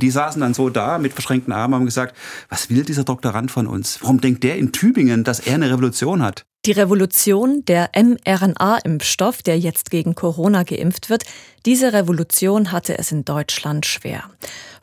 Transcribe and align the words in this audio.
Die 0.00 0.10
saßen 0.10 0.40
dann 0.40 0.54
so 0.54 0.70
da 0.70 0.98
mit 0.98 1.12
verschränkten 1.12 1.52
Armen 1.52 1.74
und 1.74 1.80
haben 1.80 1.86
gesagt, 1.86 2.16
was 2.48 2.70
will 2.70 2.84
dieser 2.84 3.04
Doktorand 3.04 3.50
von 3.50 3.66
uns? 3.66 3.98
Warum 4.00 4.20
denkt 4.20 4.42
der 4.42 4.56
in 4.56 4.72
Tübingen, 4.72 5.24
dass 5.24 5.40
er 5.40 5.54
eine 5.54 5.70
Revolution 5.70 6.22
hat? 6.22 6.44
Die 6.66 6.72
Revolution, 6.72 7.64
der 7.64 7.90
mRNA-Impfstoff, 7.94 9.42
der 9.42 9.58
jetzt 9.58 9.90
gegen 9.90 10.14
Corona 10.14 10.62
geimpft 10.62 11.08
wird, 11.08 11.24
diese 11.64 11.94
Revolution 11.94 12.70
hatte 12.70 12.98
es 12.98 13.12
in 13.12 13.24
Deutschland 13.24 13.86
schwer. 13.86 14.24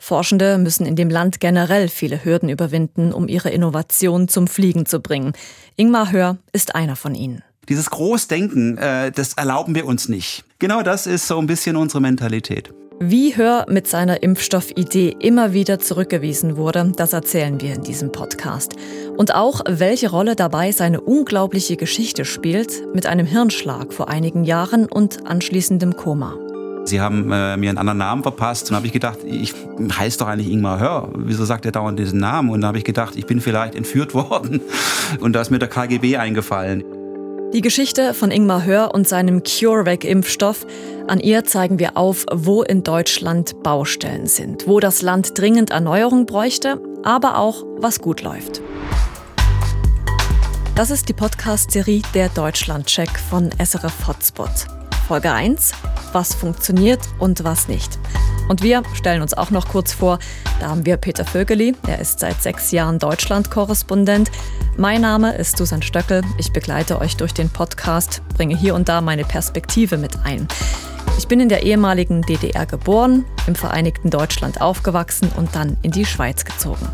Forschende 0.00 0.58
müssen 0.58 0.86
in 0.86 0.96
dem 0.96 1.08
Land 1.08 1.38
generell 1.38 1.88
viele 1.88 2.24
Hürden 2.24 2.48
überwinden, 2.48 3.12
um 3.12 3.28
ihre 3.28 3.50
Innovation 3.50 4.26
zum 4.26 4.48
Fliegen 4.48 4.86
zu 4.86 5.00
bringen. 5.00 5.34
Ingmar 5.76 6.10
Hör 6.10 6.38
ist 6.52 6.74
einer 6.74 6.96
von 6.96 7.14
ihnen. 7.14 7.42
Dieses 7.68 7.90
Großdenken, 7.90 8.78
äh, 8.78 9.12
das 9.12 9.34
erlauben 9.34 9.74
wir 9.74 9.86
uns 9.86 10.08
nicht. 10.08 10.44
Genau 10.58 10.82
das 10.82 11.06
ist 11.06 11.28
so 11.28 11.38
ein 11.38 11.46
bisschen 11.46 11.76
unsere 11.76 12.00
Mentalität. 12.00 12.72
Wie 13.00 13.36
Hör 13.36 13.64
mit 13.68 13.86
seiner 13.86 14.24
Impfstoffidee 14.24 15.14
immer 15.20 15.52
wieder 15.52 15.78
zurückgewiesen 15.78 16.56
wurde, 16.56 16.92
das 16.96 17.12
erzählen 17.12 17.60
wir 17.60 17.72
in 17.72 17.82
diesem 17.82 18.10
Podcast. 18.10 18.74
Und 19.16 19.36
auch, 19.36 19.60
welche 19.68 20.10
Rolle 20.10 20.34
dabei 20.34 20.72
seine 20.72 21.00
unglaubliche 21.00 21.76
Geschichte 21.76 22.24
spielt 22.24 22.92
mit 22.94 23.06
einem 23.06 23.24
Hirnschlag 23.24 23.92
vor 23.92 24.08
einigen 24.08 24.42
Jahren 24.42 24.86
und 24.86 25.28
anschließendem 25.28 25.94
Koma. 25.94 26.34
Sie 26.86 27.00
haben 27.00 27.30
äh, 27.30 27.56
mir 27.56 27.70
einen 27.70 27.78
anderen 27.78 27.98
Namen 27.98 28.22
verpasst 28.24 28.68
und 28.68 28.76
habe 28.76 28.88
ich 28.88 28.92
gedacht, 28.92 29.20
ich 29.24 29.54
heiße 29.78 30.18
doch 30.18 30.26
eigentlich 30.26 30.50
Ingmar 30.50 30.80
Hör. 30.80 31.12
Wieso 31.14 31.44
sagt 31.44 31.66
er 31.66 31.72
dauernd 31.72 32.00
diesen 32.00 32.18
Namen? 32.18 32.50
Und 32.50 32.62
da 32.62 32.68
habe 32.68 32.78
ich 32.78 32.84
gedacht, 32.84 33.14
ich 33.14 33.26
bin 33.26 33.40
vielleicht 33.40 33.76
entführt 33.76 34.12
worden 34.14 34.60
und 35.20 35.34
da 35.34 35.40
ist 35.40 35.50
mir 35.50 35.60
der 35.60 35.68
KGB 35.68 36.16
eingefallen. 36.16 36.82
Die 37.54 37.62
Geschichte 37.62 38.12
von 38.12 38.30
Ingmar 38.30 38.66
Hör 38.66 38.94
und 38.94 39.08
seinem 39.08 39.42
CureVac-Impfstoff. 39.42 40.66
An 41.06 41.18
ihr 41.18 41.44
zeigen 41.44 41.78
wir 41.78 41.96
auf, 41.96 42.26
wo 42.30 42.62
in 42.62 42.82
Deutschland 42.82 43.62
Baustellen 43.62 44.26
sind, 44.26 44.66
wo 44.66 44.80
das 44.80 45.00
Land 45.00 45.38
dringend 45.38 45.70
Erneuerung 45.70 46.26
bräuchte, 46.26 46.78
aber 47.04 47.38
auch, 47.38 47.64
was 47.78 48.00
gut 48.00 48.20
läuft. 48.20 48.60
Das 50.74 50.90
ist 50.90 51.08
die 51.08 51.14
Podcast-Serie 51.14 52.02
Der 52.14 52.28
Deutschland-Check 52.28 53.18
von 53.18 53.48
SRF 53.52 54.06
Hotspot. 54.06 54.50
Folge 55.08 55.32
1, 55.32 55.72
was 56.12 56.34
funktioniert 56.34 57.00
und 57.18 57.44
was 57.44 57.66
nicht. 57.66 57.98
Und 58.48 58.62
wir 58.62 58.82
stellen 58.94 59.20
uns 59.22 59.34
auch 59.34 59.50
noch 59.50 59.68
kurz 59.68 59.92
vor, 59.92 60.18
da 60.58 60.70
haben 60.70 60.86
wir 60.86 60.96
Peter 60.96 61.24
Vögeli, 61.24 61.74
er 61.86 61.98
ist 61.98 62.20
seit 62.20 62.42
sechs 62.42 62.70
Jahren 62.70 62.98
Deutschland-Korrespondent. 62.98 64.30
Mein 64.76 65.02
Name 65.02 65.34
ist 65.34 65.58
Susan 65.58 65.82
Stöckel, 65.82 66.22
ich 66.38 66.52
begleite 66.52 66.98
euch 67.00 67.16
durch 67.16 67.34
den 67.34 67.50
Podcast, 67.50 68.22
bringe 68.36 68.56
hier 68.56 68.74
und 68.74 68.88
da 68.88 69.00
meine 69.00 69.24
Perspektive 69.24 69.98
mit 69.98 70.24
ein. 70.24 70.48
Ich 71.18 71.26
bin 71.26 71.40
in 71.40 71.48
der 71.48 71.64
ehemaligen 71.64 72.22
DDR 72.22 72.64
geboren, 72.64 73.24
im 73.46 73.54
Vereinigten 73.54 74.08
Deutschland 74.08 74.60
aufgewachsen 74.60 75.30
und 75.36 75.54
dann 75.54 75.76
in 75.82 75.90
die 75.90 76.06
Schweiz 76.06 76.44
gezogen. 76.44 76.88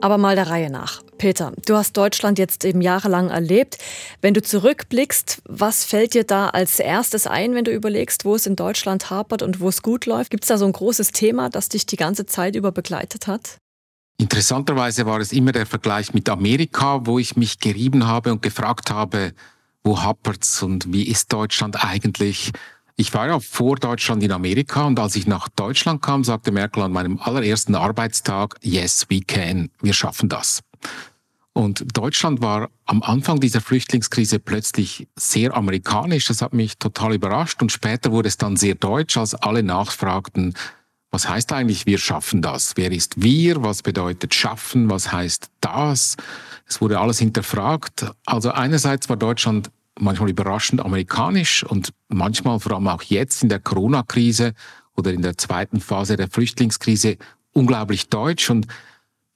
Aber 0.00 0.18
mal 0.18 0.34
der 0.34 0.50
Reihe 0.50 0.70
nach. 0.70 1.03
Peter, 1.18 1.52
du 1.66 1.76
hast 1.76 1.96
Deutschland 1.96 2.38
jetzt 2.38 2.64
eben 2.64 2.80
jahrelang 2.80 3.30
erlebt. 3.30 3.78
Wenn 4.20 4.34
du 4.34 4.42
zurückblickst, 4.42 5.42
was 5.48 5.84
fällt 5.84 6.14
dir 6.14 6.24
da 6.24 6.48
als 6.48 6.78
erstes 6.78 7.26
ein, 7.26 7.54
wenn 7.54 7.64
du 7.64 7.72
überlegst, 7.72 8.24
wo 8.24 8.34
es 8.34 8.46
in 8.46 8.56
Deutschland 8.56 9.10
hapert 9.10 9.42
und 9.42 9.60
wo 9.60 9.68
es 9.68 9.82
gut 9.82 10.06
läuft? 10.06 10.30
Gibt 10.30 10.44
es 10.44 10.48
da 10.48 10.58
so 10.58 10.66
ein 10.66 10.72
großes 10.72 11.12
Thema, 11.12 11.50
das 11.50 11.68
dich 11.68 11.86
die 11.86 11.96
ganze 11.96 12.26
Zeit 12.26 12.56
über 12.56 12.72
begleitet 12.72 13.26
hat? 13.26 13.58
Interessanterweise 14.18 15.06
war 15.06 15.20
es 15.20 15.32
immer 15.32 15.52
der 15.52 15.66
Vergleich 15.66 16.14
mit 16.14 16.28
Amerika, 16.28 17.00
wo 17.04 17.18
ich 17.18 17.36
mich 17.36 17.58
gerieben 17.58 18.06
habe 18.06 18.30
und 18.30 18.42
gefragt 18.42 18.90
habe, 18.90 19.32
wo 19.82 20.00
hapert's 20.00 20.62
und 20.62 20.92
wie 20.92 21.08
ist 21.08 21.32
Deutschland 21.32 21.84
eigentlich? 21.84 22.52
Ich 22.96 23.12
war 23.12 23.26
ja 23.26 23.40
vor 23.40 23.74
Deutschland 23.76 24.22
in 24.22 24.30
Amerika 24.30 24.84
und 24.86 25.00
als 25.00 25.16
ich 25.16 25.26
nach 25.26 25.48
Deutschland 25.48 26.00
kam, 26.00 26.22
sagte 26.22 26.52
Merkel 26.52 26.84
an 26.84 26.92
meinem 26.92 27.18
allerersten 27.18 27.74
Arbeitstag, 27.74 28.56
yes, 28.62 29.06
we 29.08 29.20
can, 29.20 29.68
wir 29.82 29.92
schaffen 29.92 30.28
das. 30.28 30.60
Und 31.52 31.96
Deutschland 31.96 32.42
war 32.42 32.68
am 32.84 33.02
Anfang 33.02 33.38
dieser 33.38 33.60
Flüchtlingskrise 33.60 34.40
plötzlich 34.40 35.06
sehr 35.14 35.56
amerikanisch. 35.56 36.26
Das 36.26 36.42
hat 36.42 36.52
mich 36.52 36.78
total 36.78 37.14
überrascht. 37.14 37.62
Und 37.62 37.70
später 37.70 38.10
wurde 38.10 38.28
es 38.28 38.36
dann 38.36 38.56
sehr 38.56 38.74
deutsch, 38.74 39.16
als 39.16 39.34
alle 39.34 39.62
nachfragten, 39.62 40.54
was 41.14 41.28
heißt 41.28 41.52
eigentlich, 41.52 41.86
wir 41.86 41.98
schaffen 41.98 42.42
das? 42.42 42.72
Wer 42.74 42.90
ist 42.90 43.22
wir? 43.22 43.62
Was 43.62 43.82
bedeutet 43.82 44.34
schaffen? 44.34 44.90
Was 44.90 45.12
heißt 45.12 45.48
das? 45.60 46.16
Es 46.66 46.80
wurde 46.80 46.98
alles 46.98 47.20
hinterfragt. 47.20 48.06
Also 48.26 48.50
einerseits 48.50 49.08
war 49.08 49.16
Deutschland 49.16 49.70
manchmal 49.96 50.30
überraschend 50.30 50.84
amerikanisch 50.84 51.62
und 51.62 51.92
manchmal 52.08 52.58
vor 52.58 52.72
allem 52.72 52.88
auch 52.88 53.02
jetzt 53.02 53.44
in 53.44 53.48
der 53.48 53.60
Corona-Krise 53.60 54.54
oder 54.96 55.12
in 55.12 55.22
der 55.22 55.38
zweiten 55.38 55.80
Phase 55.80 56.16
der 56.16 56.28
Flüchtlingskrise 56.28 57.16
unglaublich 57.52 58.08
deutsch 58.08 58.50
und 58.50 58.66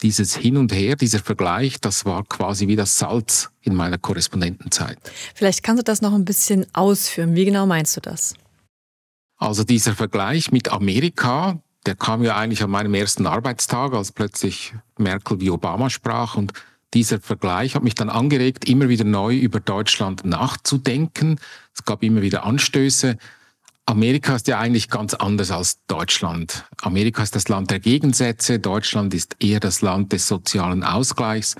dieses 0.03 0.36
Hin 0.36 0.56
und 0.56 0.72
Her, 0.72 0.97
dieser 0.97 1.19
Vergleich, 1.19 1.81
das 1.81 2.04
war 2.04 2.25
quasi 2.25 2.69
wie 2.69 2.76
das 2.76 2.98
Salz 2.98 3.50
in 3.62 3.75
meiner 3.75 3.98
Korrespondentenzeit. 3.98 4.98
Vielleicht 5.34 5.62
kannst 5.62 5.81
du 5.81 5.84
das 5.84 6.03
noch 6.03 6.14
ein 6.14 6.25
bisschen 6.25 6.66
ausführen. 6.72 7.34
Wie 7.34 7.44
genau 7.44 7.66
meinst 7.66 7.97
du 7.97 8.00
das? 8.00 8.34
Also 9.37 9.64
dieser 9.64 9.94
Vergleich 9.94 10.50
mit 10.53 10.70
Amerika, 10.70 11.60
der 11.87 11.94
kam 11.94 12.22
ja 12.22 12.37
eigentlich 12.37 12.62
an 12.62 12.70
meinem 12.70 12.94
ersten 12.94 13.26
Arbeitstag, 13.26 13.92
als 13.92 14.12
plötzlich 14.12 14.75
Merkel 14.98 15.41
wie 15.41 15.50
Obama 15.50 15.91
sprach 15.91 16.37
und 16.37 16.53
dieser 16.94 17.20
Vergleich 17.20 17.75
hat 17.75 17.82
mich 17.82 17.94
dann 17.94 18.08
angeregt, 18.08 18.69
immer 18.69 18.88
wieder 18.88 19.04
neu 19.04 19.37
über 19.37 19.60
Deutschland 19.60 20.25
nachzudenken. 20.25 21.38
Es 21.75 21.84
gab 21.84 22.03
immer 22.03 22.22
wieder 22.22 22.44
Anstöße. 22.44 23.19
Amerika 23.88 24.37
ist 24.37 24.47
ja 24.49 24.59
eigentlich 24.59 24.91
ganz 24.91 25.15
anders 25.15 25.50
als 25.50 25.78
Deutschland. 25.87 26.66
Amerika 26.82 27.22
ist 27.22 27.34
das 27.34 27.49
Land 27.49 27.71
der 27.71 27.81
Gegensätze, 27.81 28.59
Deutschland 28.59 29.15
ist 29.15 29.37
eher 29.41 29.60
das 29.60 29.81
Land 29.81 30.12
des 30.12 30.28
sozialen 30.28 30.84
Ausgleichs. 30.84 31.56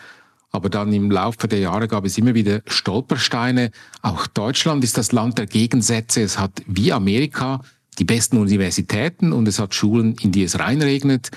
Aber 0.51 0.69
dann 0.69 0.93
im 0.93 1.11
Laufe 1.11 1.49
der 1.49 1.61
Jahre 1.61 1.89
gab 1.89 2.05
es 2.05 2.19
immer 2.19 2.35
wieder 2.35 2.61
Stolpersteine. 2.67 3.71
Auch 4.03 4.27
Deutschland 4.27 4.85
ist 4.85 4.99
das 4.99 5.13
Land 5.13 5.39
der 5.39 5.47
Gegensätze. 5.47 6.21
Es 6.21 6.39
hat 6.39 6.53
wie 6.67 6.93
Amerika 6.93 7.63
die 7.99 8.05
besten 8.05 8.37
Universitäten 8.37 9.33
und 9.33 9.49
es 9.49 9.59
hat 9.59 9.75
Schulen, 9.75 10.15
in 10.21 10.31
die 10.31 10.43
es 10.43 10.59
reinregnet. 10.59 11.31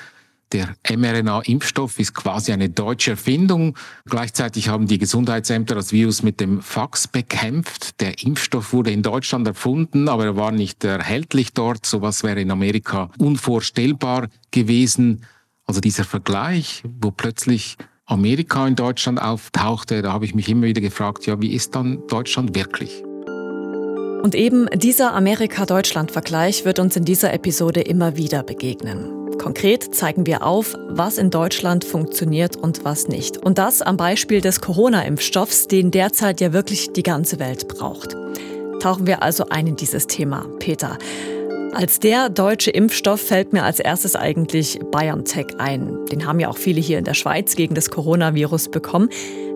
Der 0.54 0.76
mRNA-Impfstoff 0.90 1.98
ist 2.00 2.14
quasi 2.14 2.52
eine 2.52 2.70
deutsche 2.70 3.12
Erfindung. 3.12 3.78
Gleichzeitig 4.06 4.68
haben 4.68 4.86
die 4.88 4.98
Gesundheitsämter 4.98 5.76
das 5.76 5.94
Virus 5.94 6.24
mit 6.24 6.40
dem 6.42 6.62
Fax 6.62 7.08
bekämpft. 7.08 8.02
Der 8.02 8.22
Impfstoff 8.22 8.74
wurde 8.74 8.92
in 8.92 9.02
Deutschland 9.02 9.48
erfunden, 9.48 10.10
aber 10.10 10.26
er 10.26 10.36
war 10.36 10.52
nicht 10.52 10.84
erhältlich 10.84 11.54
dort. 11.54 11.86
Sowas 11.86 12.24
wäre 12.24 12.42
in 12.42 12.52
Amerika 12.52 13.10
unvorstellbar 13.18 14.28
gewesen. 14.52 15.26
Also 15.66 15.80
dieser 15.80 16.04
Vergleich, 16.04 16.84
wo 17.00 17.12
plötzlich 17.12 17.78
Amerika 18.06 18.68
in 18.68 18.76
Deutschland 18.76 19.22
auftauchte, 19.22 20.02
da 20.02 20.12
habe 20.12 20.26
ich 20.26 20.36
mich 20.36 20.50
immer 20.50 20.64
wieder 20.64 20.82
gefragt, 20.82 21.26
ja, 21.26 21.40
wie 21.40 21.54
ist 21.54 21.76
dann 21.76 22.06
Deutschland 22.08 22.56
wirklich? 22.56 23.04
Und 24.22 24.36
eben 24.36 24.68
dieser 24.76 25.14
Amerika-Deutschland-Vergleich 25.14 26.64
wird 26.64 26.78
uns 26.78 26.96
in 26.96 27.06
dieser 27.06 27.34
Episode 27.34 27.82
immer 27.82 28.18
wieder 28.18 28.44
begegnen. 28.44 29.38
Konkret 29.40 29.96
zeigen 29.96 30.28
wir 30.28 30.46
auf, 30.46 30.76
was 30.90 31.18
in 31.18 31.32
Deutschland 31.32 31.84
funktioniert 31.84 32.56
und 32.56 32.86
was 32.86 33.08
nicht. 33.08 33.38
Und 33.38 33.58
das 33.58 33.82
am 33.82 33.98
Beispiel 33.98 34.40
des 34.40 34.62
Corona-Impfstoffs, 34.62 35.68
den 35.68 35.90
derzeit 35.90 36.40
ja 36.40 36.54
wirklich 36.54 36.94
die 36.94 37.02
ganze 37.02 37.40
Welt 37.40 37.68
braucht. 37.68 38.16
Tauchen 38.80 39.08
wir 39.08 39.24
also 39.24 39.46
ein 39.50 39.66
in 39.66 39.76
dieses 39.76 40.06
Thema. 40.06 40.46
Peter, 40.60 41.00
als 41.74 42.00
der 42.00 42.30
deutsche 42.30 42.70
Impfstoff 42.70 43.22
fällt 43.22 43.54
mir 43.54 43.64
als 43.64 43.80
erstes 43.80 44.16
eigentlich 44.16 44.80
BioNTech 44.92 45.56
ein. 45.58 45.98
Den 46.12 46.28
haben 46.28 46.40
ja 46.40 46.50
auch 46.50 46.58
viele 46.58 46.80
hier 46.80 47.00
in 47.00 47.06
der 47.06 47.16
Schweiz 47.16 47.56
gegen 47.56 47.74
das 47.74 47.90
Coronavirus 47.90 48.70
bekommen. 48.70 49.10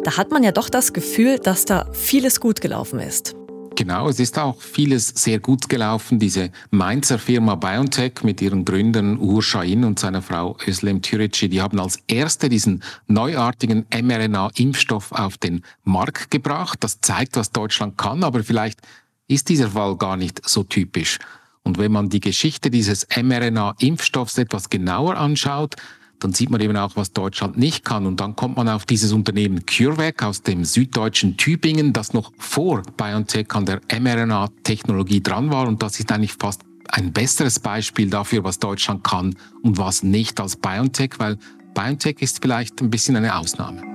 Da 0.04 0.18
hat 0.18 0.32
man 0.32 0.42
ja 0.42 0.52
doch 0.52 0.70
das 0.70 0.94
Gefühl, 0.94 1.38
dass 1.38 1.66
da 1.66 1.86
vieles 1.92 2.40
gut 2.40 2.62
gelaufen 2.62 3.00
ist. 3.00 3.36
Genau, 3.78 4.08
es 4.08 4.22
ist 4.22 4.40
auch 4.40 4.62
vieles 4.62 5.10
sehr 5.10 5.40
gut 5.40 5.68
gelaufen. 5.68 6.18
Diese 6.18 6.50
Mainzer 6.72 7.20
Firma 7.20 7.56
BioNTech 7.56 8.24
mit 8.24 8.42
ihren 8.42 8.64
Gründern 8.64 9.18
Uğur 9.18 9.44
Şahin 9.44 9.84
und 9.84 10.00
seiner 10.00 10.22
Frau 10.22 10.58
Özlem 10.66 11.02
Türeci, 11.02 11.50
die 11.50 11.62
haben 11.62 11.78
als 11.80 12.00
erste 12.08 12.48
diesen 12.48 12.82
neuartigen 13.08 13.86
mRNA-Impfstoff 13.92 15.12
auf 15.12 15.38
den 15.38 15.64
Markt 15.84 16.32
gebracht. 16.32 16.78
Das 16.86 17.02
zeigt, 17.02 17.36
was 17.36 17.52
Deutschland 17.52 17.98
kann, 17.98 18.24
aber 18.24 18.46
vielleicht 18.46 18.80
ist 19.28 19.50
dieser 19.50 19.72
Fall 19.72 19.98
gar 19.98 20.16
nicht 20.16 20.48
so 20.48 20.64
typisch. 20.64 21.20
Und 21.64 21.78
wenn 21.78 21.92
man 21.92 22.08
die 22.08 22.22
Geschichte 22.22 22.72
dieses 22.72 23.06
mRNA-Impfstoffs 23.10 24.38
etwas 24.38 24.70
genauer 24.70 25.18
anschaut, 25.18 25.76
dann 26.20 26.34
sieht 26.34 26.50
man 26.50 26.62
eben 26.62 26.76
auch, 26.78 26.96
was 26.96 27.14
Deutschland 27.14 27.58
nicht 27.58 27.84
kann. 27.84 28.06
Und 28.06 28.20
dann 28.20 28.36
kommt 28.36 28.58
man 28.58 28.70
auf 28.70 28.86
dieses 28.86 29.12
Unternehmen 29.12 29.66
CureVac 29.66 30.24
aus 30.24 30.42
dem 30.42 30.66
süddeutschen 30.66 31.38
Tübingen, 31.38 31.94
das 31.94 32.14
noch 32.14 32.32
vor 32.38 32.84
BioNTech 32.98 33.48
an 33.54 33.66
der 33.66 33.82
mRNA-Technologie 34.00 35.22
dran 35.22 35.52
war. 35.52 35.68
Und 35.68 35.82
das 35.82 36.00
ist 36.00 36.12
eigentlich 36.12 36.34
fast 36.34 36.62
ein 36.90 37.12
besseres 37.12 37.60
Beispiel 37.60 38.10
dafür, 38.10 38.44
was 38.44 38.60
Deutschland 38.60 39.04
kann 39.04 39.36
und 39.64 39.78
was 39.78 40.04
nicht 40.04 40.40
als 40.40 40.56
BioNTech, 40.56 41.12
weil 41.18 41.38
BioNTech 41.74 42.18
ist 42.22 42.42
vielleicht 42.42 42.82
ein 42.82 42.90
bisschen 42.90 43.16
eine 43.16 43.38
Ausnahme. 43.38 43.95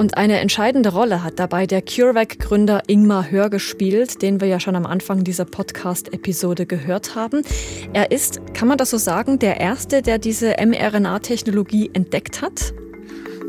Und 0.00 0.16
eine 0.16 0.40
entscheidende 0.40 0.94
Rolle 0.94 1.22
hat 1.22 1.38
dabei 1.38 1.66
der 1.66 1.82
CureVac-Gründer 1.82 2.84
Ingmar 2.86 3.30
Hör 3.30 3.50
gespielt, 3.50 4.22
den 4.22 4.40
wir 4.40 4.48
ja 4.48 4.58
schon 4.58 4.74
am 4.74 4.86
Anfang 4.86 5.24
dieser 5.24 5.44
Podcast-Episode 5.44 6.64
gehört 6.64 7.16
haben. 7.16 7.42
Er 7.92 8.10
ist, 8.10 8.40
kann 8.54 8.66
man 8.66 8.78
das 8.78 8.88
so 8.88 8.96
sagen, 8.96 9.38
der 9.38 9.60
Erste, 9.60 10.00
der 10.00 10.16
diese 10.16 10.54
mRNA-Technologie 10.58 11.90
entdeckt 11.92 12.40
hat? 12.40 12.72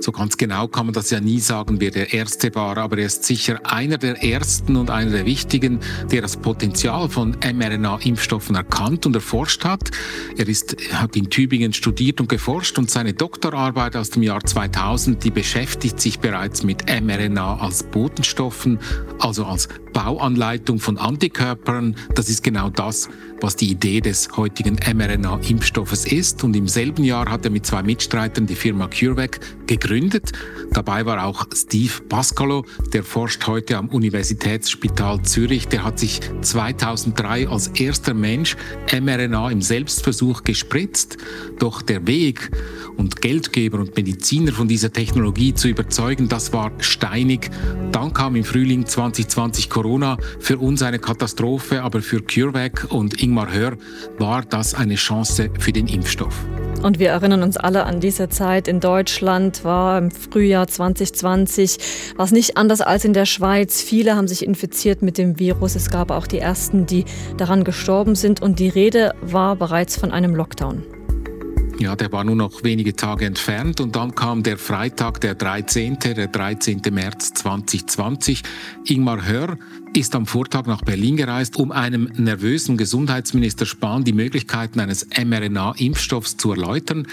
So 0.02 0.12
ganz 0.12 0.36
genau 0.36 0.68
kann 0.68 0.88
man 0.88 0.94
das 0.94 1.12
ja 1.12 1.20
nie 1.20 1.40
sagen, 1.40 1.80
wer 1.80 1.92
der 1.92 2.12
Erste 2.12 2.54
war, 2.56 2.76
aber 2.78 2.98
er 2.98 3.06
ist 3.06 3.24
sicher 3.24 3.60
einer 3.64 4.00
der 4.00 4.24
Ersten 4.24 4.76
und 4.76 4.90
einer 4.90 5.12
der 5.12 5.28
Wichtigen, 5.28 5.80
der 6.12 6.24
das 6.24 6.38
Potenzial 6.38 7.08
von 7.08 7.38
mRNA-Impfstoffen 7.42 8.56
erkannt 8.56 9.06
und 9.06 9.16
erforscht 9.16 9.64
hat. 9.64 9.92
Er 10.38 10.48
ist, 10.48 10.76
hat 10.94 11.16
in 11.16 11.30
Tübingen 11.30 11.72
studiert 11.74 12.20
und 12.20 12.30
geforscht 12.30 12.80
und 12.80 12.90
seine 12.90 13.14
Doktorarbeit 13.14 13.96
aus 13.96 14.10
dem 14.10 14.24
Jahr 14.24 14.44
2000, 14.44 15.24
die 15.24 15.30
beschäftigt 15.30 16.02
sich 16.02 16.20
bereits 16.20 16.64
mit 16.64 16.86
mRNA 16.88 17.60
als 17.60 17.84
Botenstoffen, 17.84 18.80
also 19.20 19.46
als 19.46 19.70
Bauanleitung 19.94 20.80
von 20.80 20.98
Antikörpern. 20.98 21.96
Das 22.16 22.30
ist 22.30 22.44
genau 22.44 22.70
das, 22.70 23.10
was 23.42 23.56
die 23.56 23.70
Idee 23.70 24.02
des 24.02 24.30
heutigen 24.38 24.76
mRNA-Impfstoffes 24.76 26.06
ist. 26.06 26.44
Und 26.44 26.56
im 26.56 26.68
selben 26.68 27.04
Jahr 27.04 27.30
hat 27.30 27.46
er 27.46 27.52
mit 27.52 27.66
zwei 27.66 27.84
Mitstreitern 27.84 28.46
die 28.46 28.56
Firma 28.56 28.88
CureVac 28.88 29.40
gegründet. 29.68 30.32
Dabei 30.72 31.06
war 31.06 31.26
auch 31.26 31.46
Steve 31.54 31.94
Pascalo, 32.08 32.66
der 32.94 33.04
forscht 33.04 33.46
heute 33.48 33.78
am 33.78 33.90
Universitätsspital 33.90 35.22
Zürich. 35.24 35.68
Der 35.68 35.84
hat 35.84 36.00
sich 36.00 36.22
2003 36.42 37.48
als 37.50 37.68
erster 37.68 38.14
Mensch 38.14 38.56
mRNA 38.92 39.52
im 39.52 39.62
Selbstversuch 39.62 40.44
gespritzt. 40.44 41.18
Doch 41.60 41.82
der 41.82 42.08
Weg 42.08 42.52
und 42.98 43.22
Geldgeber 43.22 43.80
und 43.80 43.96
Mediziner 43.96 44.52
von 44.52 44.68
dieser 44.68 44.92
Technologie 44.92 45.54
zu 45.54 45.68
überzeugen, 45.68 46.28
das 46.30 46.54
war 46.54 46.72
steinig. 46.80 47.50
Dann 47.92 48.14
kam 48.14 48.36
im 48.36 48.44
Frühling 48.44 48.86
2020 48.86 49.70
Corona, 49.70 49.81
für 50.40 50.58
uns 50.58 50.82
eine 50.82 51.00
Katastrophe, 51.00 51.82
aber 51.82 52.02
für 52.02 52.22
CureVac 52.22 52.88
und 52.90 53.22
Ingmar 53.22 53.52
Hör 53.52 53.78
war 54.18 54.44
das 54.44 54.74
eine 54.74 54.96
Chance 54.96 55.50
für 55.60 55.72
den 55.72 55.88
Impfstoff. 55.88 56.36
Und 56.82 56.98
wir 56.98 57.10
erinnern 57.10 57.44
uns 57.44 57.58
alle 57.58 57.86
an 57.86 58.00
diese 58.00 58.30
Zeit. 58.30 58.68
In 58.68 58.80
Deutschland 58.80 59.64
war 59.64 60.00
im 60.00 60.10
Frühjahr 60.10 60.68
2020 60.68 61.78
war 62.16 62.26
es 62.26 62.32
nicht 62.32 62.58
anders 62.58 62.82
als 62.82 63.06
in 63.06 63.14
der 63.14 63.26
Schweiz. 63.26 63.82
Viele 63.82 64.16
haben 64.16 64.28
sich 64.28 64.44
infiziert 64.44 65.04
mit 65.04 65.18
dem 65.18 65.38
Virus. 65.38 65.76
Es 65.76 65.92
gab 65.92 66.10
auch 66.10 66.26
die 66.26 66.40
ersten, 66.40 66.88
die 66.88 67.06
daran 67.38 67.64
gestorben 67.64 68.16
sind. 68.16 68.42
Und 68.42 68.58
die 68.60 68.70
Rede 68.70 69.14
war 69.22 69.56
bereits 69.56 69.96
von 69.96 70.12
einem 70.12 70.36
Lockdown. 70.36 70.84
Ja, 71.82 71.96
der 71.96 72.12
war 72.12 72.24
nur 72.24 72.36
noch 72.36 72.64
wenige 72.64 72.96
Tage 72.96 73.26
entfernt 73.26 73.82
und 73.82 73.96
dann 73.96 74.14
kam 74.14 74.44
der 74.44 74.60
Freitag, 74.60 75.20
der 75.20 75.34
13., 75.34 75.98
der 75.98 76.28
13. 76.28 76.80
März 76.92 77.34
2020. 77.34 78.44
Ingmar 78.86 79.26
Hör 79.26 79.58
ist 79.96 80.14
am 80.14 80.28
Vortag 80.28 80.68
nach 80.68 80.84
Berlin 80.84 81.18
gereist, 81.18 81.56
um 81.56 81.72
einem 81.72 82.12
nervösen 82.18 82.78
Gesundheitsminister 82.78 83.66
Spahn 83.66 84.04
die 84.04 84.14
Möglichkeiten 84.14 84.80
eines 84.80 85.08
mRNA-Impfstoffs 85.10 86.38
zu 86.38 86.52
erläutern. 86.52 87.08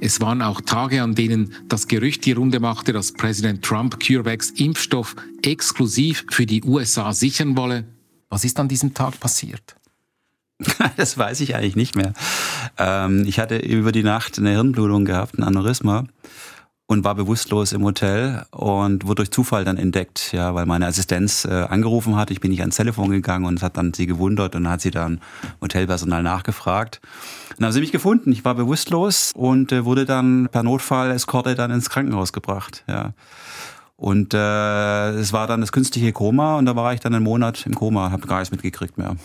Es 0.00 0.22
waren 0.22 0.40
auch 0.40 0.62
Tage, 0.62 1.02
an 1.02 1.14
denen 1.14 1.52
das 1.68 1.86
Gerücht 1.86 2.24
die 2.24 2.32
Runde 2.32 2.60
machte, 2.60 2.94
dass 2.94 3.12
Präsident 3.12 3.62
Trump 3.62 4.00
CureVacs 4.00 4.52
Impfstoff 4.52 5.16
exklusiv 5.42 6.24
für 6.30 6.46
die 6.46 6.64
USA 6.64 7.12
sichern 7.12 7.58
wolle. 7.58 7.84
Was 8.30 8.46
ist 8.46 8.58
an 8.58 8.68
diesem 8.68 8.94
Tag 8.94 9.20
passiert? 9.20 9.76
das 10.96 11.18
weiß 11.18 11.40
ich 11.40 11.56
eigentlich 11.56 11.76
nicht 11.76 11.96
mehr. 11.96 12.12
Ähm, 12.78 13.24
ich 13.26 13.38
hatte 13.38 13.56
über 13.56 13.92
die 13.92 14.02
Nacht 14.02 14.38
eine 14.38 14.50
Hirnblutung 14.50 15.04
gehabt, 15.04 15.38
ein 15.38 15.42
Aneurysma 15.42 16.04
und 16.86 17.04
war 17.04 17.14
bewusstlos 17.14 17.72
im 17.72 17.82
Hotel 17.82 18.44
und 18.50 19.06
wurde 19.06 19.16
durch 19.16 19.30
Zufall 19.30 19.64
dann 19.64 19.78
entdeckt, 19.78 20.32
ja, 20.32 20.54
weil 20.54 20.66
meine 20.66 20.86
Assistenz 20.86 21.44
äh, 21.44 21.50
angerufen 21.50 22.16
hat. 22.16 22.30
Ich 22.30 22.40
bin 22.40 22.50
nicht 22.50 22.60
ans 22.60 22.76
Telefon 22.76 23.10
gegangen 23.10 23.46
und 23.46 23.56
es 23.56 23.62
hat 23.62 23.76
dann 23.76 23.94
sie 23.94 24.06
gewundert 24.06 24.54
und 24.54 24.64
dann 24.64 24.72
hat 24.72 24.80
sie 24.82 24.90
dann 24.90 25.20
Hotelpersonal 25.62 26.22
nachgefragt. 26.22 27.00
Dann 27.56 27.66
haben 27.66 27.72
sie 27.72 27.80
mich 27.80 27.92
gefunden. 27.92 28.32
Ich 28.32 28.44
war 28.44 28.54
bewusstlos 28.54 29.32
und 29.34 29.72
äh, 29.72 29.84
wurde 29.84 30.04
dann 30.04 30.48
per 30.50 30.62
Notfall 30.62 31.10
Eskorte 31.10 31.54
dann 31.54 31.70
ins 31.70 31.88
Krankenhaus 31.88 32.32
gebracht, 32.32 32.84
ja. 32.88 33.12
Und 33.96 34.34
äh, 34.34 35.10
es 35.12 35.32
war 35.32 35.46
dann 35.46 35.60
das 35.60 35.70
künstliche 35.70 36.12
Koma 36.12 36.58
und 36.58 36.66
da 36.66 36.74
war 36.74 36.92
ich 36.92 37.00
dann 37.00 37.14
einen 37.14 37.24
Monat 37.24 37.64
im 37.64 37.74
Koma, 37.74 38.10
habe 38.10 38.26
gar 38.26 38.40
nichts 38.40 38.50
mitgekriegt 38.50 38.98
mehr. 38.98 39.16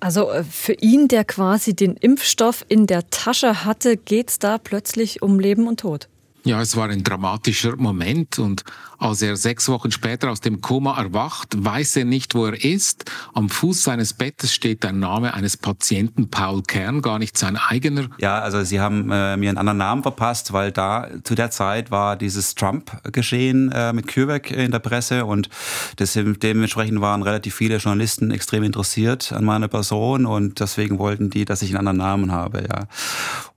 Also 0.00 0.30
äh, 0.30 0.44
für 0.44 0.74
ihn, 0.74 1.08
der 1.08 1.24
quasi 1.24 1.74
den 1.74 1.96
Impfstoff 1.96 2.64
in 2.68 2.86
der 2.86 3.08
Tasche 3.10 3.64
hatte, 3.64 3.96
geht 3.96 4.30
es 4.30 4.38
da 4.38 4.58
plötzlich 4.58 5.22
um 5.22 5.40
Leben 5.40 5.66
und 5.66 5.80
Tod. 5.80 6.08
Ja, 6.44 6.60
es 6.60 6.76
war 6.76 6.88
ein 6.88 7.02
dramatischer 7.02 7.74
Moment 7.76 8.38
und 8.38 8.62
als 8.98 9.22
er 9.22 9.36
sechs 9.36 9.68
Wochen 9.68 9.90
später 9.90 10.30
aus 10.30 10.40
dem 10.40 10.60
Koma 10.60 10.98
erwacht, 10.98 11.54
weiß 11.56 11.96
er 11.96 12.04
nicht, 12.04 12.34
wo 12.34 12.46
er 12.46 12.64
ist. 12.64 13.10
Am 13.34 13.48
Fuß 13.48 13.82
seines 13.82 14.14
Bettes 14.14 14.54
steht 14.54 14.82
der 14.82 14.92
Name 14.92 15.34
eines 15.34 15.56
Patienten, 15.56 16.30
Paul 16.30 16.62
Kern, 16.62 17.02
gar 17.02 17.18
nicht 17.18 17.36
sein 17.38 17.56
eigener. 17.56 18.08
Ja, 18.18 18.40
also 18.40 18.62
sie 18.62 18.80
haben 18.80 19.10
äh, 19.10 19.36
mir 19.36 19.50
einen 19.50 19.58
anderen 19.58 19.78
Namen 19.78 20.02
verpasst, 20.02 20.52
weil 20.52 20.72
da 20.72 21.08
zu 21.24 21.34
der 21.34 21.50
Zeit 21.50 21.90
war 21.90 22.16
dieses 22.16 22.54
Trump-Geschehen 22.54 23.72
äh, 23.72 23.92
mit 23.92 24.08
CureVac 24.08 24.50
in 24.50 24.70
der 24.70 24.78
Presse 24.78 25.24
und 25.24 25.48
das, 25.96 26.14
dementsprechend 26.14 27.00
waren 27.00 27.22
relativ 27.22 27.54
viele 27.54 27.76
Journalisten 27.76 28.30
extrem 28.30 28.62
interessiert 28.62 29.32
an 29.32 29.44
meiner 29.44 29.68
Person 29.68 30.26
und 30.26 30.60
deswegen 30.60 30.98
wollten 30.98 31.30
die, 31.30 31.44
dass 31.44 31.62
ich 31.62 31.70
einen 31.70 31.88
anderen 31.88 31.98
Namen 31.98 32.32
habe, 32.32 32.66
ja. 32.68 32.86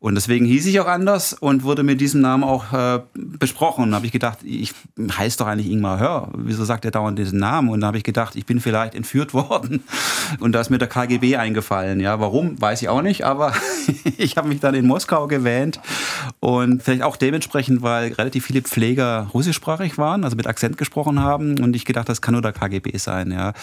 Und 0.01 0.15
deswegen 0.15 0.45
hieß 0.45 0.65
ich 0.65 0.80
auch 0.80 0.88
anders 0.88 1.33
und 1.33 1.63
wurde 1.63 1.83
mit 1.83 2.00
diesem 2.00 2.21
Namen 2.21 2.45
auch 2.45 2.71
äh, 2.71 3.01
besprochen. 3.13 3.83
Und 3.83 3.94
habe 3.94 4.06
ich 4.06 4.13
gedacht, 4.13 4.39
ich 4.44 4.74
heiße 4.97 5.28
heißt 5.29 5.39
doch 5.39 5.47
eigentlich 5.47 5.69
Ingmar 5.71 5.99
Hör. 5.99 6.29
Wieso 6.35 6.65
sagt 6.65 6.85
er 6.85 6.91
dauernd 6.91 7.19
diesen 7.19 7.39
Namen? 7.39 7.69
Und 7.69 7.81
da 7.81 7.87
habe 7.87 7.97
ich 7.97 8.03
gedacht, 8.03 8.35
ich 8.35 8.45
bin 8.45 8.59
vielleicht 8.59 8.95
entführt 8.95 9.33
worden. 9.35 9.83
Und 10.39 10.53
da 10.53 10.61
ist 10.61 10.69
mir 10.69 10.79
der 10.79 10.87
KGB 10.87 11.37
eingefallen. 11.37 11.99
Ja, 11.99 12.19
warum, 12.19 12.59
weiß 12.59 12.81
ich 12.81 12.89
auch 12.89 13.01
nicht, 13.01 13.23
aber 13.23 13.53
ich 14.17 14.37
habe 14.37 14.47
mich 14.47 14.59
dann 14.59 14.73
in 14.73 14.87
Moskau 14.87 15.27
gewähnt. 15.27 15.79
Und 16.39 16.81
vielleicht 16.81 17.03
auch 17.03 17.15
dementsprechend, 17.15 17.81
weil 17.81 18.13
relativ 18.13 18.45
viele 18.45 18.61
Pfleger 18.61 19.27
russischsprachig 19.33 19.97
waren, 19.97 20.23
also 20.23 20.35
mit 20.35 20.47
Akzent 20.47 20.77
gesprochen 20.77 21.19
haben. 21.19 21.59
Und 21.59 21.75
ich 21.75 21.85
gedacht, 21.85 22.09
das 22.09 22.21
kann 22.21 22.33
nur 22.33 22.41
der 22.41 22.53
KGB 22.53 22.97
sein. 22.97 23.31
Ja. 23.31 23.53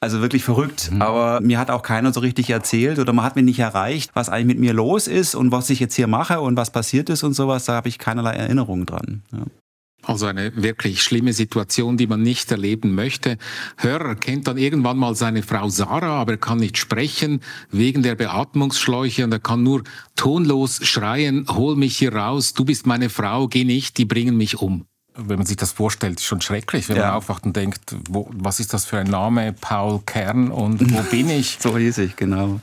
Also 0.00 0.20
wirklich 0.20 0.44
verrückt. 0.44 0.90
Mhm. 0.92 1.02
Aber 1.02 1.40
mir 1.40 1.58
hat 1.58 1.70
auch 1.70 1.82
keiner 1.82 2.12
so 2.12 2.20
richtig 2.20 2.50
erzählt 2.50 3.00
oder 3.00 3.12
man 3.12 3.24
hat 3.24 3.34
mir 3.34 3.42
nicht 3.42 3.58
erreicht, 3.58 4.12
was 4.14 4.28
eigentlich 4.28 4.46
mit 4.46 4.60
mir 4.60 4.72
los 4.72 5.08
ist 5.08 5.34
und 5.34 5.50
was 5.50 5.68
ich 5.70 5.80
jetzt 5.80 5.94
hier 5.94 6.06
mache 6.06 6.40
und 6.40 6.56
was 6.56 6.70
passiert 6.70 7.10
ist 7.10 7.24
und 7.24 7.34
sowas. 7.34 7.64
Da 7.64 7.74
habe 7.74 7.88
ich 7.88 7.98
keinerlei 7.98 8.34
Erinnerungen 8.34 8.86
dran. 8.86 9.22
Ja. 9.32 9.40
Also 10.08 10.24
eine 10.24 10.56
wirklich 10.56 11.02
schlimme 11.02 11.34
Situation, 11.34 11.98
die 11.98 12.06
man 12.06 12.22
nicht 12.22 12.50
erleben 12.50 12.94
möchte. 12.94 13.36
Hörer 13.76 14.14
kennt 14.14 14.48
dann 14.48 14.56
irgendwann 14.56 14.96
mal 14.96 15.14
seine 15.14 15.42
Frau 15.42 15.68
Sarah, 15.68 16.22
aber 16.22 16.32
er 16.32 16.38
kann 16.38 16.60
nicht 16.60 16.78
sprechen 16.78 17.42
wegen 17.70 18.02
der 18.02 18.14
Beatmungsschläuche 18.14 19.24
und 19.24 19.32
er 19.32 19.38
kann 19.38 19.62
nur 19.62 19.82
tonlos 20.16 20.80
schreien, 20.82 21.44
hol 21.50 21.76
mich 21.76 21.98
hier 21.98 22.14
raus, 22.14 22.54
du 22.54 22.64
bist 22.64 22.86
meine 22.86 23.10
Frau, 23.10 23.48
geh 23.48 23.64
nicht, 23.64 23.98
die 23.98 24.06
bringen 24.06 24.38
mich 24.38 24.58
um. 24.62 24.86
Wenn 25.14 25.36
man 25.36 25.46
sich 25.46 25.58
das 25.58 25.72
vorstellt, 25.72 26.20
ist 26.20 26.24
schon 26.24 26.40
schrecklich, 26.40 26.88
wenn 26.88 26.96
ja. 26.96 27.08
man 27.08 27.16
aufwacht 27.16 27.44
und 27.44 27.54
denkt, 27.54 27.94
wo, 28.08 28.30
was 28.32 28.60
ist 28.60 28.72
das 28.72 28.86
für 28.86 28.96
ein 28.96 29.10
Name, 29.10 29.52
Paul 29.52 30.00
Kern 30.06 30.50
und 30.50 30.90
wo 30.90 31.02
bin 31.10 31.28
ich? 31.28 31.58
so 31.60 31.76
hieß 31.76 31.98
ich, 31.98 32.16
genau. 32.16 32.62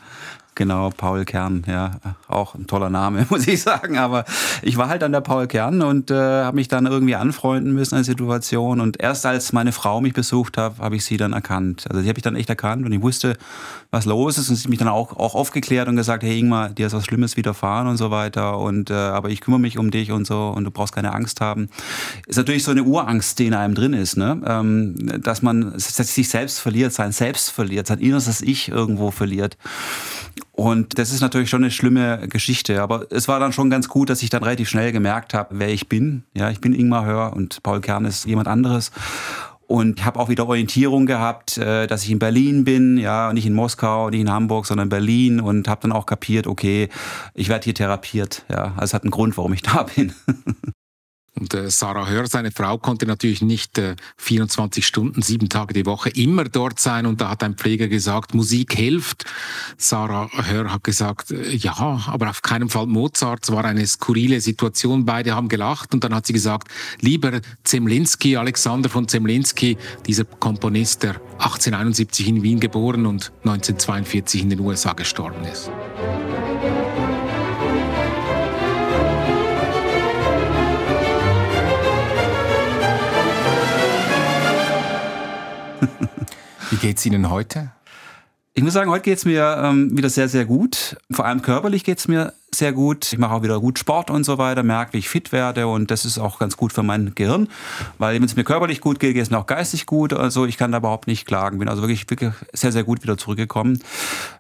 Genau, 0.56 0.90
Paul 0.90 1.26
Kern, 1.26 1.64
ja, 1.68 2.00
auch 2.30 2.56
ein 2.56 2.66
toller 2.66 2.90
Name, 2.90 3.26
muss 3.30 3.46
ich 3.46 3.62
sagen. 3.62 3.98
Aber 3.98 4.24
ich 4.62 4.78
war 4.78 4.88
halt 4.88 5.04
an 5.04 5.12
der 5.12 5.20
Paul 5.20 5.48
Kern 5.48 5.82
und 5.82 6.12
äh, 6.12 6.16
habe 6.16 6.56
mich 6.56 6.70
dann 6.70 6.86
irgendwie 6.86 7.16
anfreunden 7.16 7.74
müssen 7.74 7.96
in 7.96 8.00
der 8.00 8.06
Situation. 8.06 8.80
Und 8.80 9.00
erst 9.00 9.26
als 9.26 9.52
meine 9.52 9.74
Frau 9.74 10.00
mich 10.00 10.14
besucht 10.14 10.58
hat, 10.58 10.80
habe 10.80 10.96
ich 10.96 11.04
sie 11.04 11.18
dann 11.18 11.34
erkannt. 11.34 11.86
Also 11.90 12.02
die 12.02 12.08
habe 12.08 12.18
ich 12.18 12.24
dann 12.24 12.38
echt 12.38 12.50
erkannt 12.50 12.86
und 12.86 12.92
ich 12.94 13.02
wusste, 13.02 13.38
was 13.96 14.06
los 14.06 14.38
ist. 14.38 14.50
Und 14.50 14.58
sie 14.58 14.64
hat 14.64 14.70
mich 14.70 14.80
dann 14.80 14.90
auch, 14.90 15.18
auch 15.18 15.36
aufgeklärt 15.36 15.88
und 15.88 15.96
gesagt, 15.96 16.22
hey 16.22 16.38
Ingmar, 16.38 16.70
dir 16.70 16.88
ist 16.88 16.94
was 16.94 17.06
Schlimmes 17.06 17.38
widerfahren 17.38 17.88
und 17.88 17.98
so 17.98 18.12
weiter. 18.12 18.60
Und 18.60 18.90
äh, 18.90 18.94
aber 18.94 19.30
ich 19.30 19.42
kümmere 19.42 19.60
mich 19.60 19.78
um 19.78 19.90
dich 19.90 20.12
und 20.12 20.28
so 20.28 20.50
und 20.50 20.66
du 20.66 20.72
brauchst 20.72 20.94
keine 20.94 21.14
Angst 21.14 21.42
haben. 21.42 21.70
Ist 22.28 22.36
natürlich 22.36 22.64
so 22.64 22.72
eine 22.72 22.84
Urangst, 22.84 23.40
die 23.40 23.48
in 23.48 23.54
einem 23.54 23.74
drin 23.74 23.94
ist, 23.94 24.18
ne? 24.18 24.42
Ähm, 24.46 25.22
dass 25.22 25.42
man 25.42 25.80
sich 25.80 26.30
selbst 26.30 26.60
verliert, 26.60 26.94
sein 26.94 27.12
Selbst 27.12 27.50
verliert, 27.50 27.88
sein 27.88 28.00
innerstes 28.00 28.42
Ich 28.42 28.70
irgendwo 28.70 29.12
verliert. 29.12 29.58
Und 30.52 31.00
das 31.00 31.12
ist 31.12 31.22
natürlich 31.22 31.50
schon 31.50 31.64
eine 31.64 31.72
schlimme 31.72 32.28
Geschichte. 32.28 32.82
Aber 32.82 33.08
es 33.12 33.28
war 33.28 33.40
dann 33.40 33.54
schon 33.54 33.70
ganz 33.70 33.88
gut, 33.88 34.10
dass 34.10 34.24
ich 34.24 34.30
dann 34.30 34.44
relativ 34.44 34.70
schnell 34.70 34.92
gemerkt 34.92 35.34
habe, 35.34 35.60
wer 35.60 35.70
ich 35.70 35.90
bin. 35.90 36.24
Ja, 36.34 36.50
ich 36.50 36.62
bin 36.62 36.74
Ingmar 36.74 37.06
Hör 37.06 37.34
und 37.34 37.64
Paul 37.64 37.82
Kern 37.82 38.06
ist 38.06 38.26
jemand 38.26 38.48
anderes. 38.48 38.92
Und 39.68 40.06
habe 40.06 40.20
auch 40.20 40.30
wieder 40.30 40.48
Orientierung 40.48 41.06
gehabt, 41.08 41.58
äh, 41.58 41.88
dass 41.88 42.04
ich 42.04 42.12
in 42.12 42.20
Berlin 42.20 42.64
bin, 42.66 42.98
ja, 42.98 43.34
nicht 43.34 43.46
in 43.46 43.54
Moskau, 43.54 44.10
nicht 44.10 44.22
in 44.22 44.32
Hamburg, 44.32 44.68
sondern 44.68 44.86
in 44.86 44.90
Berlin 44.90 45.40
und 45.40 45.68
habe 45.68 45.82
dann 45.82 45.92
auch 45.92 46.06
kapiert, 46.06 46.46
okay, 46.46 46.90
ich 47.34 47.50
werde 47.50 47.64
hier 47.64 47.74
therapiert, 47.74 48.46
ja. 48.50 48.74
Also 48.76 48.84
es 48.84 48.94
hat 48.94 49.04
einen 49.04 49.12
Grund, 49.12 49.38
warum 49.38 49.54
ich 49.54 49.64
da 49.64 49.84
bin. 49.96 50.14
Und 51.38 51.54
äh, 51.54 51.70
Sarah 51.70 52.08
Hör, 52.08 52.28
seine 52.28 52.52
Frau, 52.52 52.78
konnte 52.78 53.06
natürlich 53.06 53.42
nicht 53.42 53.78
äh, 53.78 53.96
24 54.18 54.88
Stunden, 54.88 55.22
sieben 55.22 55.50
Tage 55.50 55.74
die 55.74 55.86
Woche 55.86 56.10
immer 56.10 56.46
dort 56.46 56.80
sein. 56.80 57.06
Und 57.06 57.20
da 57.20 57.30
hat 57.30 57.44
ein 57.44 57.56
Pfleger 57.56 57.90
gesagt, 57.90 58.34
Musik 58.34 58.74
hilft. 58.74 59.26
Sarah 59.78 60.30
Hör 60.32 60.72
hat 60.72 60.86
gesagt, 60.86 61.32
äh, 61.32 61.56
ja, 61.56 62.02
aber 62.08 62.30
auf 62.30 62.42
keinen 62.42 62.70
Fall 62.70 62.88
Mozart. 62.88 63.44
Es 63.44 63.52
war 63.52 63.66
eine 63.66 63.86
skurrile 63.86 64.40
Situation. 64.40 65.04
Beide 65.04 65.36
haben 65.36 65.50
gelacht. 65.50 65.94
Und 65.94 66.06
dann 66.06 66.16
hat 66.16 66.26
sie 66.26 66.34
gesagt, 66.34 66.70
lieber 67.02 67.42
Zemlinski, 67.64 68.38
Alexander 68.38 68.90
von 68.90 69.10
Zemlinski, 69.10 69.78
dieser 70.06 70.24
Komponist, 70.24 71.04
der 71.04 71.16
1871 71.34 72.30
in 72.30 72.44
Wien 72.44 72.62
geboren 72.62 73.06
und 73.06 73.34
1942 73.44 74.42
in 74.44 74.50
den 74.52 74.62
USA 74.62 74.94
gestorben 74.94 75.44
ist. 75.44 75.70
Wie 86.76 86.88
geht 86.88 86.98
es 86.98 87.06
Ihnen 87.06 87.30
heute? 87.30 87.72
Ich 88.54 88.62
muss 88.62 88.74
sagen, 88.74 88.92
heute 88.92 89.04
geht 89.04 89.18
es 89.18 89.24
mir 89.24 89.62
ähm, 89.64 89.98
wieder 89.98 90.10
sehr, 90.10 90.28
sehr 90.28 90.44
gut. 90.44 90.98
Vor 91.10 91.26
allem 91.26 91.42
körperlich 91.42 91.86
geht 91.86 92.00
es 92.00 92.10
mir 92.10 92.34
sehr 92.54 92.74
gut. 92.74 93.14
Ich 93.14 93.18
mache 93.18 93.34
auch 93.34 93.44
wieder 93.44 93.62
gut 93.62 93.80
Sport 93.80 94.10
und 94.10 94.26
so 94.26 94.38
weiter, 94.38 94.62
merke, 94.62 94.92
wie 94.92 94.98
ich 94.98 95.08
fit 95.08 95.32
werde 95.32 95.68
und 95.68 95.90
das 95.90 96.04
ist 96.04 96.18
auch 96.18 96.38
ganz 96.38 96.58
gut 96.58 96.74
für 96.74 96.84
mein 96.84 97.14
Gehirn, 97.16 97.48
weil 97.98 98.16
wenn 98.16 98.24
es 98.24 98.36
mir 98.36 98.44
körperlich 98.44 98.82
gut 98.82 99.00
geht, 99.00 99.14
geht 99.14 99.24
es 99.24 99.30
mir 99.30 99.38
auch 99.38 99.46
geistig 99.46 99.86
gut. 99.86 100.12
Also 100.12 100.46
ich 100.46 100.58
kann 100.58 100.74
da 100.74 100.80
überhaupt 100.80 101.08
nicht 101.08 101.26
klagen. 101.26 101.60
Bin 101.60 101.70
also 101.70 101.82
wirklich, 101.82 102.10
wirklich 102.10 102.34
sehr, 102.52 102.74
sehr 102.74 102.84
gut 102.84 103.04
wieder 103.04 103.18
zurückgekommen. 103.18 103.82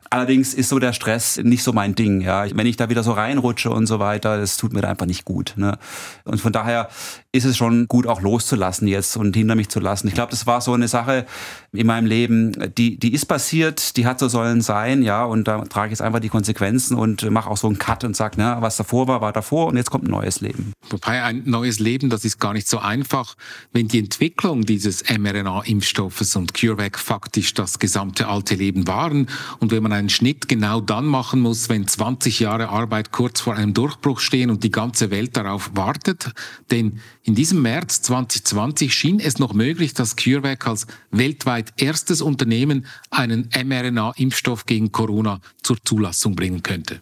Allerdings 0.10 0.54
ist 0.54 0.70
so 0.70 0.80
der 0.80 0.94
Stress 0.94 1.38
nicht 1.38 1.64
so 1.64 1.74
mein 1.74 1.96
Ding. 1.96 2.22
Ja, 2.22 2.46
wenn 2.54 2.68
ich 2.68 2.78
da 2.78 2.90
wieder 2.90 3.04
so 3.04 3.12
reinrutsche 3.12 3.70
und 3.70 3.88
so 3.88 4.00
weiter, 4.00 4.38
das 4.38 4.58
tut 4.58 4.74
mir 4.74 4.82
da 4.82 4.90
einfach 4.90 5.08
nicht 5.08 5.26
gut. 5.26 5.54
Ne? 5.58 5.78
Und 6.24 6.40
von 6.40 6.54
daher 6.54 6.90
ist 7.36 7.46
es 7.46 7.58
schon 7.58 7.88
gut, 7.88 8.08
auch 8.08 8.22
loszulassen 8.22 8.88
jetzt 8.88 9.18
und 9.18 9.36
hinter 9.36 9.56
mich 9.56 9.70
zu 9.70 9.80
lassen. 9.80 10.08
Ich 10.08 10.14
glaube, 10.14 10.32
das 10.32 10.48
war 10.48 10.62
so 10.62 10.74
eine 10.74 10.88
Sache 10.88 11.26
in 11.74 11.88
meinem 11.88 12.06
Leben, 12.06 12.74
die 12.78 12.98
die 12.98 13.14
ist 13.14 13.26
passiert, 13.26 13.98
die 13.98 14.06
hat 14.06 14.20
so 14.20 14.28
sollen 14.28 14.62
sein, 14.62 15.04
ja, 15.04 15.26
und 15.26 15.48
da 15.48 15.62
trage 15.66 15.88
ich 15.88 15.92
jetzt 15.92 16.02
einfach 16.02 16.20
die 16.20 16.30
Konsequenzen 16.30 16.96
und 16.96 17.30
mache 17.30 17.50
auch 17.50 17.58
so 17.58 17.68
einen 17.68 17.78
Cut 17.78 18.04
und 18.04 18.16
sage, 18.16 18.40
ne, 18.40 18.58
was 18.60 18.78
davor 18.78 19.08
war, 19.08 19.22
war 19.22 19.34
davor 19.34 19.68
und 19.68 19.78
jetzt 19.78 19.92
kommt 19.92 20.06
ein 20.06 20.12
neues 20.12 20.42
Leben. 20.42 20.74
Wobei 20.90 21.24
ein 21.24 21.44
neues 21.46 21.80
Leben, 21.80 22.10
das 22.10 22.26
ist 22.26 22.40
gar 22.40 22.54
nicht 22.54 22.68
so 22.68 22.80
einfach, 22.80 23.36
wenn 23.74 23.88
die 23.88 24.00
Entwicklung 24.00 24.66
dieses 24.66 25.04
mRNA-Impfstoffes 25.04 26.36
und 26.36 26.54
CureVac 26.54 26.98
faktisch 26.98 27.54
das 27.54 27.80
gesamte 27.80 28.28
alte 28.28 28.56
Leben 28.56 28.88
waren 28.88 29.28
und 29.60 29.72
wenn 29.72 29.84
man 29.84 29.92
einen 29.92 30.10
Schnitt 30.10 30.48
genau 30.48 30.80
dann 30.80 31.06
machen 31.06 31.42
muss, 31.42 31.70
wenn 31.70 31.88
20 31.88 32.40
Jahre 32.40 32.70
Arbeit 32.70 33.12
kurz 33.12 33.42
vor 33.42 33.56
einem 33.56 33.74
Durchbruch 33.74 34.20
stehen 34.20 34.50
und 34.50 34.64
die 34.64 34.72
ganze 34.72 35.12
Welt 35.12 35.36
darauf 35.36 35.72
wartet. 35.74 36.32
Denn 36.72 37.00
in 37.26 37.34
diesem 37.34 37.64
März 37.64 38.04
2020 38.04 38.94
schien 38.94 39.20
es 39.20 39.40
noch 39.40 39.54
möglich, 39.54 39.96
dass 39.96 40.16
CureVac 40.16 40.68
als 40.68 40.86
weltweit 41.10 41.74
erstes 41.78 42.22
Unternehmen 42.22 42.86
einen 43.10 43.50
mRNA-Impfstoff 43.50 44.68
gegen 44.68 44.92
Corona 44.92 45.42
zur 45.64 45.84
Zulassung 45.84 46.36
bringen 46.36 46.62
könnte. 46.62 47.02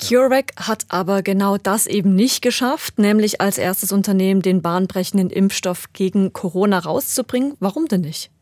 CureVac 0.00 0.54
hat 0.56 0.86
aber 0.88 1.22
genau 1.22 1.56
das 1.56 1.86
eben 1.86 2.16
nicht 2.16 2.42
geschafft, 2.42 2.98
nämlich 2.98 3.40
als 3.40 3.56
erstes 3.56 3.92
Unternehmen 3.92 4.42
den 4.42 4.60
bahnbrechenden 4.60 5.30
Impfstoff 5.30 5.92
gegen 5.92 6.32
Corona 6.32 6.80
rauszubringen. 6.80 7.54
Warum 7.60 7.86
denn 7.86 8.00
nicht? 8.00 8.32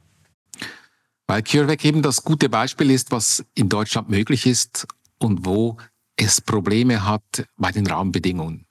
Weil 1.26 1.42
CureVac 1.42 1.84
eben 1.84 2.00
das 2.00 2.24
gute 2.24 2.48
Beispiel 2.48 2.90
ist, 2.90 3.10
was 3.10 3.44
in 3.54 3.68
Deutschland 3.68 4.08
möglich 4.08 4.46
ist 4.46 4.86
und 5.18 5.44
wo 5.44 5.76
es 6.16 6.40
Probleme 6.40 7.04
hat 7.04 7.46
bei 7.58 7.70
den 7.70 7.86
Rahmenbedingungen. 7.86 8.64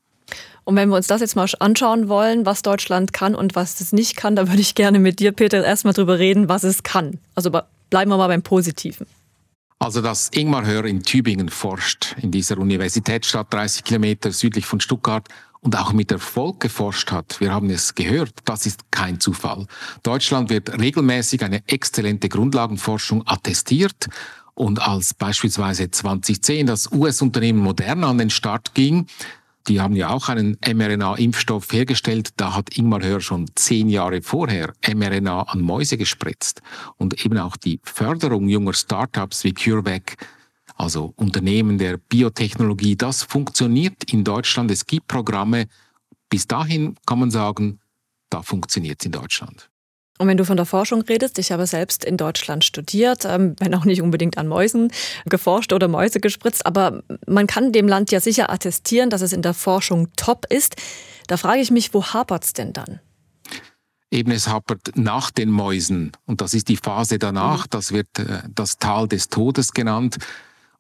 Und 0.63 0.75
wenn 0.75 0.89
wir 0.89 0.96
uns 0.96 1.08
das 1.08 1.22
jetzt 1.22 1.36
mal 1.36 1.48
anschauen 1.60 2.08
wollen, 2.08 2.46
was 2.46 2.62
Deutschland 2.62 3.13
kann 3.13 3.36
und 3.36 3.56
was 3.56 3.82
es 3.82 3.94
nicht 3.94 4.15
kann, 4.15 4.36
dann 4.36 4.48
würde 4.48 4.62
ich 4.62 4.75
gerne 4.75 5.00
mit 5.00 5.20
dir, 5.20 5.32
Peter, 5.32 5.63
erstmal 5.63 5.94
drüber 5.94 6.20
reden, 6.20 6.50
was 6.50 6.63
es 6.63 6.84
kann. 6.84 7.20
Also 7.36 7.50
bleiben 7.89 8.12
wir 8.12 8.18
mal 8.18 8.27
beim 8.27 8.44
Positiven. 8.44 9.08
Also, 9.80 10.01
dass 10.01 10.30
Ingmar 10.32 10.63
Hör 10.68 10.86
in 10.86 11.01
Tübingen 11.01 11.50
forscht, 11.50 12.15
in 12.22 12.30
dieser 12.30 12.60
Universitätsstadt 12.60 13.51
30 13.51 13.84
Kilometer 13.84 14.32
südlich 14.32 14.68
von 14.68 14.80
Stuttgart 14.80 15.27
und 15.62 15.75
auch 15.75 15.91
mit 15.91 16.12
Erfolg 16.12 16.60
geforscht 16.60 17.12
hat, 17.12 17.39
wir 17.39 17.51
haben 17.51 17.70
es 17.72 17.96
gehört, 17.96 18.32
das 18.46 18.68
ist 18.68 18.91
kein 18.91 19.20
Zufall. 19.20 19.65
Deutschland 20.03 20.51
wird 20.51 20.80
regelmäßig 20.80 21.44
eine 21.44 21.63
exzellente 21.68 22.30
Grundlagenforschung 22.30 23.24
attestiert 23.25 24.08
und 24.53 24.80
als 24.88 25.15
beispielsweise 25.15 25.89
2010 25.89 26.68
das 26.68 26.91
US-Unternehmen 26.91 27.60
Moderna 27.60 28.10
an 28.10 28.20
den 28.20 28.30
Start 28.30 28.75
ging, 28.75 29.08
die 29.68 29.80
haben 29.80 29.96
ja 29.96 30.10
auch 30.10 30.30
einen 30.30 30.58
mRNA-Impfstoff 30.65 31.72
hergestellt. 31.72 32.30
Da 32.38 32.56
hat 32.56 32.77
Ingmar 32.77 33.01
Hör 33.01 33.22
schon 33.22 33.50
zehn 33.56 33.89
Jahre 33.89 34.22
vorher 34.22 34.74
mRNA 34.88 35.44
an 35.44 35.62
Mäuse 35.62 35.98
gespritzt. 35.98 36.62
Und 36.98 37.25
eben 37.25 37.38
auch 37.38 37.58
die 37.58 37.80
Förderung 37.84 38.50
junger 38.50 38.74
Startups 38.74 39.44
wie 39.44 39.53
CureVac, 39.53 40.18
also 40.75 41.13
Unternehmen 41.15 41.77
der 41.77 41.98
Biotechnologie, 41.98 42.96
das 42.96 43.24
funktioniert 43.24 44.12
in 44.12 44.24
Deutschland. 44.24 44.72
Es 44.72 44.86
gibt 44.86 45.08
Programme. 45.08 45.68
Bis 46.30 46.48
dahin 46.48 46.96
kann 47.06 47.20
man 47.20 47.32
sagen, 47.32 47.80
da 48.30 48.41
funktioniert 48.41 49.01
es 49.01 49.06
in 49.06 49.12
Deutschland. 49.12 49.71
Und 50.22 50.28
wenn 50.28 50.38
du 50.38 50.46
von 50.46 50.56
der 50.56 50.68
Forschung 50.68 51.01
redest, 51.01 51.40
ich 51.40 51.51
habe 51.51 51.66
selbst 51.66 52.06
in 52.06 52.16
Deutschland 52.16 52.63
studiert, 52.63 53.25
ähm, 53.25 53.56
wenn 53.58 53.74
auch 53.74 53.86
nicht 53.86 54.04
unbedingt 54.04 54.38
an 54.38 54.48
Mäusen 54.48 54.92
geforscht 55.25 55.74
oder 55.74 55.88
Mäuse 55.88 56.20
gespritzt, 56.20 56.63
aber 56.63 57.01
man 57.25 57.48
kann 57.48 57.72
dem 57.72 57.88
Land 57.88 58.12
ja 58.12 58.20
sicher 58.20 58.51
attestieren, 58.51 59.10
dass 59.10 59.22
es 59.22 59.34
in 59.34 59.42
der 59.42 59.56
Forschung 59.56 60.10
top 60.16 60.46
ist. 60.48 60.75
Da 61.25 61.38
frage 61.38 61.62
ich 61.62 61.72
mich, 61.72 61.96
wo 61.96 62.06
hapert 62.06 62.44
es 62.44 62.54
denn 62.54 62.72
dann? 62.72 63.00
Eben 64.12 64.30
es 64.30 64.48
hapert 64.48 64.92
nach 64.94 65.32
den 65.32 65.50
Mäusen 65.50 66.12
und 66.28 66.40
das 66.40 66.54
ist 66.54 66.68
die 66.70 66.78
Phase 66.78 67.18
danach, 67.18 67.66
mhm. 67.66 67.70
das 67.72 67.92
wird 67.92 68.20
äh, 68.20 68.44
das 68.54 68.78
Tal 68.78 69.08
des 69.08 69.30
Todes 69.30 69.72
genannt. 69.72 70.20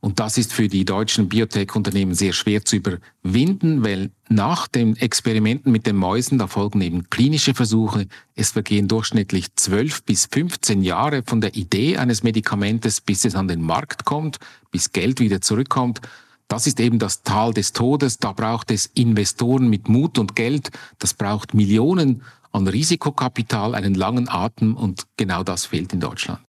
Und 0.01 0.19
das 0.19 0.39
ist 0.39 0.51
für 0.51 0.67
die 0.67 0.83
deutschen 0.83 1.29
Biotech-Unternehmen 1.29 2.15
sehr 2.15 2.33
schwer 2.33 2.65
zu 2.65 2.77
überwinden, 2.77 3.83
weil 3.83 4.09
nach 4.29 4.67
den 4.67 4.95
Experimenten 4.95 5.71
mit 5.71 5.85
den 5.85 5.95
Mäusen, 5.95 6.39
da 6.39 6.47
folgen 6.47 6.81
eben 6.81 7.11
klinische 7.11 7.53
Versuche. 7.53 8.07
Es 8.33 8.51
vergehen 8.51 8.87
durchschnittlich 8.87 9.53
12 9.55 10.03
bis 10.03 10.25
15 10.25 10.81
Jahre 10.81 11.21
von 11.23 11.39
der 11.39 11.55
Idee 11.55 11.97
eines 11.97 12.23
Medikamentes, 12.23 12.99
bis 12.99 13.25
es 13.25 13.35
an 13.35 13.47
den 13.47 13.61
Markt 13.61 14.03
kommt, 14.03 14.39
bis 14.71 14.91
Geld 14.91 15.19
wieder 15.19 15.39
zurückkommt. 15.39 16.01
Das 16.47 16.65
ist 16.65 16.79
eben 16.79 16.97
das 16.97 17.21
Tal 17.21 17.53
des 17.53 17.71
Todes. 17.71 18.17
Da 18.17 18.31
braucht 18.33 18.71
es 18.71 18.87
Investoren 18.87 19.69
mit 19.69 19.87
Mut 19.87 20.17
und 20.17 20.35
Geld. 20.35 20.71
Das 20.97 21.13
braucht 21.13 21.53
Millionen 21.53 22.23
an 22.51 22.67
Risikokapital, 22.67 23.75
einen 23.75 23.93
langen 23.93 24.27
Atem 24.27 24.75
und 24.75 25.05
genau 25.15 25.43
das 25.43 25.65
fehlt 25.65 25.93
in 25.93 25.99
Deutschland. 25.99 26.41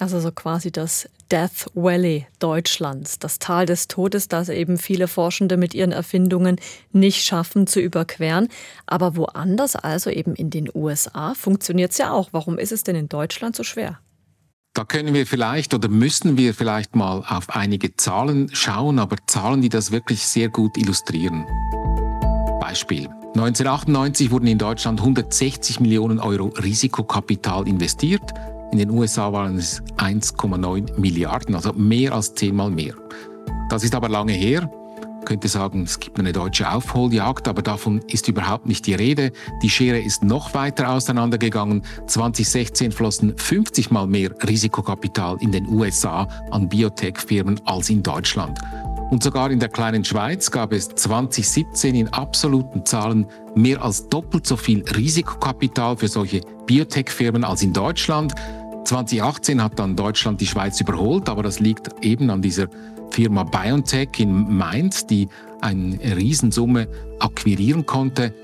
Also 0.00 0.18
so 0.18 0.32
quasi 0.32 0.72
das 0.72 1.10
Death 1.30 1.70
Valley 1.74 2.26
Deutschlands, 2.38 3.18
das 3.18 3.38
Tal 3.38 3.66
des 3.66 3.86
Todes, 3.86 4.28
das 4.28 4.48
eben 4.48 4.78
viele 4.78 5.08
Forschende 5.08 5.58
mit 5.58 5.74
ihren 5.74 5.92
Erfindungen 5.92 6.56
nicht 6.90 7.22
schaffen 7.22 7.66
zu 7.66 7.80
überqueren. 7.80 8.48
Aber 8.86 9.14
woanders, 9.14 9.76
also 9.76 10.08
eben 10.08 10.34
in 10.34 10.48
den 10.48 10.70
USA, 10.74 11.34
funktioniert 11.34 11.92
es 11.92 11.98
ja 11.98 12.12
auch. 12.12 12.30
Warum 12.32 12.58
ist 12.58 12.72
es 12.72 12.82
denn 12.82 12.96
in 12.96 13.10
Deutschland 13.10 13.54
so 13.54 13.62
schwer? 13.62 14.00
Da 14.72 14.84
können 14.84 15.12
wir 15.12 15.26
vielleicht 15.26 15.74
oder 15.74 15.90
müssen 15.90 16.38
wir 16.38 16.54
vielleicht 16.54 16.96
mal 16.96 17.22
auf 17.28 17.50
einige 17.50 17.94
Zahlen 17.94 18.48
schauen, 18.54 18.98
aber 18.98 19.16
Zahlen, 19.26 19.60
die 19.60 19.68
das 19.68 19.92
wirklich 19.92 20.26
sehr 20.26 20.48
gut 20.48 20.78
illustrieren. 20.78 21.44
Beispiel. 22.58 23.08
1998 23.34 24.30
wurden 24.30 24.46
in 24.46 24.58
Deutschland 24.58 25.00
160 25.00 25.80
Millionen 25.80 26.18
Euro 26.20 26.46
Risikokapital 26.46 27.68
investiert. 27.68 28.22
In 28.72 28.78
den 28.78 28.90
USA 28.90 29.32
waren 29.32 29.56
es 29.56 29.82
1,9 29.96 30.98
Milliarden, 30.98 31.54
also 31.56 31.72
mehr 31.72 32.14
als 32.14 32.34
zehnmal 32.34 32.70
mehr. 32.70 32.94
Das 33.68 33.82
ist 33.82 33.94
aber 33.94 34.08
lange 34.08 34.32
her. 34.32 34.70
Man 35.20 35.24
könnte 35.24 35.48
sagen, 35.48 35.82
es 35.82 35.98
gibt 36.00 36.18
eine 36.18 36.32
deutsche 36.32 36.70
Aufholjagd, 36.70 37.46
aber 37.48 37.62
davon 37.62 38.00
ist 38.08 38.28
überhaupt 38.28 38.66
nicht 38.66 38.86
die 38.86 38.94
Rede. 38.94 39.32
Die 39.62 39.68
Schere 39.68 40.00
ist 40.00 40.24
noch 40.24 40.54
weiter 40.54 40.90
auseinandergegangen. 40.90 41.82
2016 42.06 42.90
flossen 42.92 43.36
50 43.36 43.90
mal 43.90 44.06
mehr 44.06 44.30
Risikokapital 44.46 45.36
in 45.40 45.52
den 45.52 45.68
USA 45.68 46.26
an 46.50 46.68
Biotech-Firmen 46.68 47.60
als 47.66 47.90
in 47.90 48.02
Deutschland. 48.02 48.58
Und 49.10 49.24
sogar 49.24 49.50
in 49.50 49.58
der 49.58 49.68
kleinen 49.68 50.04
Schweiz 50.04 50.50
gab 50.50 50.72
es 50.72 50.88
2017 50.88 51.96
in 51.96 52.08
absoluten 52.08 52.86
Zahlen 52.86 53.26
mehr 53.56 53.82
als 53.82 54.08
doppelt 54.08 54.46
so 54.46 54.56
viel 54.56 54.84
Risikokapital 54.84 55.96
für 55.96 56.06
solche 56.06 56.40
Biotech-Firmen 56.66 57.42
als 57.42 57.62
in 57.62 57.72
Deutschland. 57.72 58.32
2018 58.90 59.62
hat 59.62 59.78
dann 59.78 59.94
Deutschland 59.94 60.40
die 60.40 60.48
Schweiz 60.48 60.80
überholt, 60.80 61.28
aber 61.28 61.44
das 61.44 61.60
liegt 61.60 62.04
eben 62.04 62.28
an 62.28 62.42
dieser 62.42 62.66
Firma 63.12 63.44
BioNTech 63.44 64.08
in 64.18 64.56
Mainz, 64.56 65.06
die 65.06 65.28
eine 65.60 65.96
Riesensumme 66.16 66.88
akquirieren 67.20 67.86
konnte. 67.86 68.34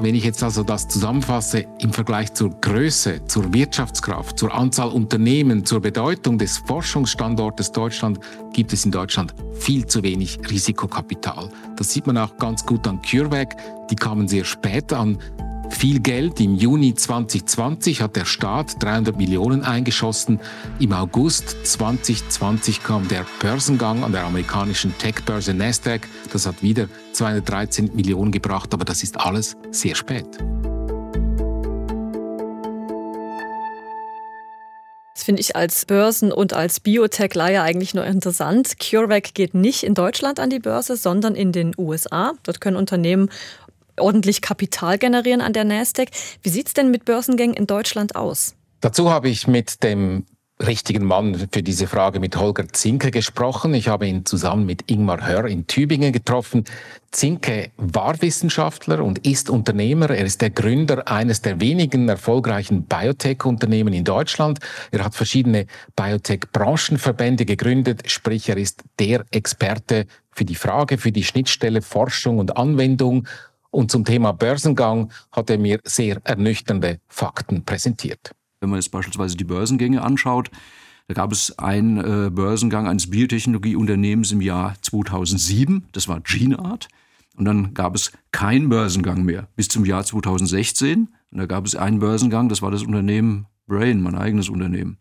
Wenn 0.00 0.14
ich 0.14 0.22
jetzt 0.22 0.44
also 0.44 0.62
das 0.62 0.86
zusammenfasse 0.86 1.66
im 1.80 1.92
Vergleich 1.92 2.32
zur 2.32 2.50
Größe, 2.60 3.24
zur 3.26 3.52
Wirtschaftskraft, 3.52 4.38
zur 4.38 4.54
Anzahl 4.54 4.88
Unternehmen, 4.88 5.64
zur 5.64 5.80
Bedeutung 5.80 6.38
des 6.38 6.58
Forschungsstandortes 6.58 7.72
Deutschland, 7.72 8.20
gibt 8.52 8.72
es 8.72 8.84
in 8.84 8.92
Deutschland 8.92 9.34
viel 9.54 9.84
zu 9.86 10.04
wenig 10.04 10.38
Risikokapital. 10.48 11.48
Das 11.74 11.90
sieht 11.92 12.06
man 12.06 12.18
auch 12.18 12.36
ganz 12.36 12.64
gut 12.64 12.86
an 12.86 13.02
CureVac. 13.02 13.56
Die 13.90 13.96
kamen 13.96 14.28
sehr 14.28 14.44
spät 14.44 14.92
an 14.92 15.18
viel 15.74 16.00
Geld. 16.00 16.40
Im 16.40 16.54
Juni 16.54 16.94
2020 16.94 18.00
hat 18.00 18.16
der 18.16 18.24
Staat 18.24 18.82
300 18.82 19.16
Millionen 19.16 19.62
eingeschossen. 19.62 20.40
Im 20.78 20.92
August 20.92 21.66
2020 21.66 22.82
kam 22.82 23.08
der 23.08 23.26
Börsengang 23.40 24.04
an 24.04 24.12
der 24.12 24.24
amerikanischen 24.24 24.96
Tech-Börse 24.98 25.54
Nasdaq. 25.54 26.08
Das 26.32 26.46
hat 26.46 26.62
wieder 26.62 26.88
213 27.12 27.90
Millionen 27.94 28.32
gebracht, 28.32 28.72
aber 28.74 28.84
das 28.84 29.02
ist 29.02 29.18
alles 29.18 29.56
sehr 29.70 29.94
spät. 29.94 30.26
Das 35.22 35.26
finde 35.26 35.40
ich 35.40 35.54
als 35.54 35.86
Börsen- 35.86 36.32
und 36.32 36.52
als 36.52 36.80
Biotech-Leier 36.80 37.62
eigentlich 37.62 37.94
nur 37.94 38.04
interessant. 38.04 38.80
CureVac 38.80 39.34
geht 39.34 39.54
nicht 39.54 39.84
in 39.84 39.94
Deutschland 39.94 40.40
an 40.40 40.50
die 40.50 40.58
Börse, 40.58 40.96
sondern 40.96 41.36
in 41.36 41.52
den 41.52 41.76
USA. 41.78 42.32
Dort 42.42 42.60
können 42.60 42.76
Unternehmen 42.76 43.30
ordentlich 43.98 44.40
Kapital 44.40 44.98
generieren 44.98 45.40
an 45.40 45.52
der 45.52 45.64
Nasdaq. 45.64 46.08
Wie 46.42 46.48
sieht 46.48 46.68
es 46.68 46.74
denn 46.74 46.90
mit 46.90 47.04
Börsengängen 47.04 47.56
in 47.56 47.66
Deutschland 47.66 48.16
aus? 48.16 48.54
Dazu 48.80 49.10
habe 49.10 49.28
ich 49.28 49.46
mit 49.46 49.82
dem 49.82 50.24
richtigen 50.66 51.04
Mann 51.04 51.48
für 51.52 51.62
diese 51.62 51.86
Frage 51.86 52.20
mit 52.20 52.36
Holger 52.36 52.68
Zinke 52.68 53.10
gesprochen. 53.10 53.74
Ich 53.74 53.88
habe 53.88 54.06
ihn 54.06 54.24
zusammen 54.24 54.66
mit 54.66 54.90
Ingmar 54.90 55.26
Hör 55.26 55.46
in 55.46 55.66
Tübingen 55.66 56.12
getroffen. 56.12 56.64
Zinke 57.10 57.70
war 57.76 58.20
Wissenschaftler 58.22 59.04
und 59.04 59.26
ist 59.26 59.50
Unternehmer. 59.50 60.10
Er 60.10 60.24
ist 60.24 60.40
der 60.40 60.50
Gründer 60.50 61.08
eines 61.08 61.42
der 61.42 61.60
wenigen 61.60 62.08
erfolgreichen 62.08 62.84
Biotech-Unternehmen 62.84 63.92
in 63.92 64.04
Deutschland. 64.04 64.60
Er 64.90 65.04
hat 65.04 65.14
verschiedene 65.14 65.66
Biotech-Branchenverbände 65.96 67.44
gegründet, 67.44 68.10
sprich 68.10 68.48
er 68.48 68.56
ist 68.56 68.82
der 68.98 69.24
Experte 69.30 70.06
für 70.30 70.44
die 70.44 70.54
Frage, 70.54 70.96
für 70.96 71.12
die 71.12 71.24
Schnittstelle 71.24 71.82
Forschung 71.82 72.38
und 72.38 72.56
Anwendung 72.56 73.26
und 73.72 73.90
zum 73.90 74.04
Thema 74.04 74.32
Börsengang 74.32 75.10
hat 75.32 75.50
er 75.50 75.58
mir 75.58 75.80
sehr 75.84 76.20
ernüchternde 76.24 77.00
Fakten 77.08 77.64
präsentiert. 77.64 78.32
Wenn 78.60 78.70
man 78.70 78.78
jetzt 78.78 78.90
beispielsweise 78.90 79.36
die 79.36 79.44
Börsengänge 79.44 80.02
anschaut, 80.02 80.50
da 81.08 81.14
gab 81.14 81.32
es 81.32 81.58
einen 81.58 81.98
äh, 81.98 82.30
Börsengang 82.30 82.86
eines 82.86 83.10
Biotechnologieunternehmens 83.10 84.30
im 84.30 84.40
Jahr 84.40 84.76
2007, 84.82 85.88
das 85.92 86.06
war 86.06 86.20
GeneArt. 86.20 86.88
Und 87.34 87.46
dann 87.46 87.72
gab 87.72 87.94
es 87.94 88.12
keinen 88.30 88.68
Börsengang 88.68 89.24
mehr 89.24 89.48
bis 89.56 89.68
zum 89.68 89.86
Jahr 89.86 90.04
2016. 90.04 91.08
Und 91.30 91.38
da 91.38 91.46
gab 91.46 91.64
es 91.64 91.74
einen 91.74 91.98
Börsengang, 91.98 92.50
das 92.50 92.60
war 92.60 92.70
das 92.70 92.82
Unternehmen 92.82 93.46
Brain, 93.66 94.02
mein 94.02 94.14
eigenes 94.14 94.50
Unternehmen. 94.50 94.98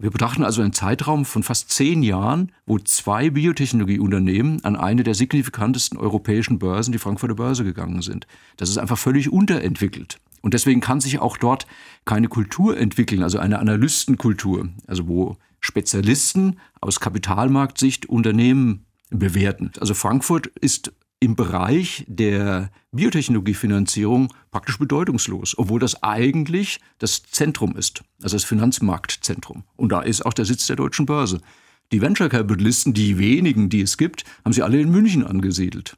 Wir 0.00 0.10
betrachten 0.10 0.44
also 0.44 0.62
einen 0.62 0.72
Zeitraum 0.72 1.26
von 1.26 1.42
fast 1.42 1.70
zehn 1.70 2.02
Jahren, 2.02 2.52
wo 2.64 2.78
zwei 2.78 3.28
Biotechnologieunternehmen 3.28 4.64
an 4.64 4.74
eine 4.74 5.02
der 5.02 5.14
signifikantesten 5.14 5.98
europäischen 5.98 6.58
Börsen, 6.58 6.92
die 6.92 6.98
Frankfurter 6.98 7.34
Börse, 7.34 7.64
gegangen 7.64 8.00
sind. 8.00 8.26
Das 8.56 8.70
ist 8.70 8.78
einfach 8.78 8.96
völlig 8.96 9.30
unterentwickelt. 9.30 10.18
Und 10.40 10.54
deswegen 10.54 10.80
kann 10.80 11.02
sich 11.02 11.18
auch 11.18 11.36
dort 11.36 11.66
keine 12.06 12.28
Kultur 12.28 12.78
entwickeln, 12.78 13.22
also 13.22 13.38
eine 13.38 13.58
Analystenkultur, 13.58 14.70
also 14.86 15.06
wo 15.06 15.36
Spezialisten 15.60 16.58
aus 16.80 16.98
Kapitalmarktsicht 17.00 18.06
Unternehmen 18.06 18.86
bewerten. 19.10 19.70
Also 19.80 19.92
Frankfurt 19.92 20.46
ist 20.46 20.94
im 21.20 21.36
Bereich 21.36 22.04
der 22.08 22.70
Biotechnologiefinanzierung 22.92 24.32
praktisch 24.50 24.78
bedeutungslos, 24.78 25.56
obwohl 25.58 25.78
das 25.78 26.02
eigentlich 26.02 26.80
das 26.98 27.22
Zentrum 27.22 27.76
ist, 27.76 28.02
also 28.22 28.36
das 28.36 28.44
Finanzmarktzentrum. 28.44 29.64
Und 29.76 29.92
da 29.92 30.00
ist 30.00 30.24
auch 30.24 30.32
der 30.32 30.46
Sitz 30.46 30.66
der 30.66 30.76
deutschen 30.76 31.06
Börse. 31.06 31.40
Die 31.92 32.00
Venture 32.00 32.28
Capitalisten, 32.28 32.94
die 32.94 33.18
wenigen, 33.18 33.68
die 33.68 33.82
es 33.82 33.98
gibt, 33.98 34.24
haben 34.44 34.52
sie 34.52 34.62
alle 34.62 34.80
in 34.80 34.90
München 34.90 35.26
angesiedelt. 35.26 35.96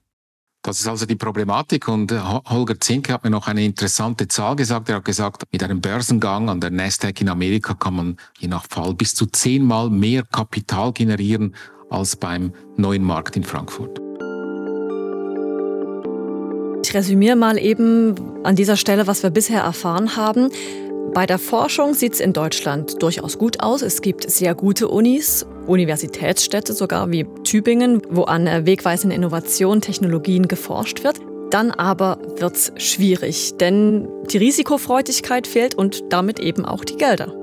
Das 0.64 0.78
ist 0.78 0.86
also 0.86 1.06
die 1.06 1.16
Problematik 1.16 1.88
und 1.88 2.12
äh, 2.12 2.20
Holger 2.20 2.78
Zinke 2.78 3.12
hat 3.12 3.24
mir 3.24 3.30
noch 3.30 3.48
eine 3.48 3.64
interessante 3.64 4.28
Zahl 4.28 4.54
gesagt. 4.54 4.88
Er 4.88 4.96
hat 4.96 5.04
gesagt, 5.04 5.42
mit 5.50 5.62
einem 5.62 5.80
Börsengang 5.80 6.48
an 6.48 6.60
der 6.60 6.70
Nasdaq 6.70 7.20
in 7.20 7.28
Amerika 7.28 7.74
kann 7.74 7.94
man 7.94 8.16
je 8.38 8.46
nach 8.46 8.64
Fall 8.68 8.94
bis 8.94 9.14
zu 9.14 9.26
zehnmal 9.26 9.90
mehr 9.90 10.22
Kapital 10.22 10.92
generieren 10.92 11.56
als 11.90 12.14
beim 12.14 12.52
neuen 12.76 13.02
Markt 13.02 13.36
in 13.36 13.42
Frankfurt. 13.42 14.00
Ich 16.92 16.96
resümiere 16.99 17.37
mal 17.37 17.56
eben 17.56 18.14
an 18.42 18.54
dieser 18.54 18.76
Stelle, 18.76 19.06
was 19.06 19.22
wir 19.22 19.30
bisher 19.30 19.62
erfahren 19.62 20.14
haben. 20.14 20.50
Bei 21.14 21.25
der 21.25 21.38
Forschung 21.38 21.94
sieht 21.94 22.12
es 22.12 22.20
in 22.20 22.34
Deutschland 22.34 23.02
durchaus 23.02 23.38
gut 23.38 23.62
aus. 23.62 23.80
Es 23.80 24.02
gibt 24.02 24.30
sehr 24.30 24.54
gute 24.54 24.88
Unis, 24.88 25.46
Universitätsstädte 25.66 26.75
sogar 26.75 27.11
wie 27.11 27.25
Tübingen, 27.44 28.02
wo 28.11 28.25
an 28.25 28.66
wegweisenden 28.66 29.16
Innovationen, 29.16 29.80
Technologien 29.80 30.49
geforscht 30.49 31.02
wird. 31.02 31.18
Dann 31.48 31.70
aber 31.70 32.18
wird 32.37 32.57
es 32.57 32.72
schwierig, 32.76 33.57
denn 33.57 34.07
die 34.31 34.37
Risikofreudigkeit 34.37 35.46
fehlt 35.46 35.74
und 35.74 36.12
damit 36.12 36.40
eben 36.40 36.66
auch 36.66 36.85
die 36.85 36.98
Gelder. 36.98 37.35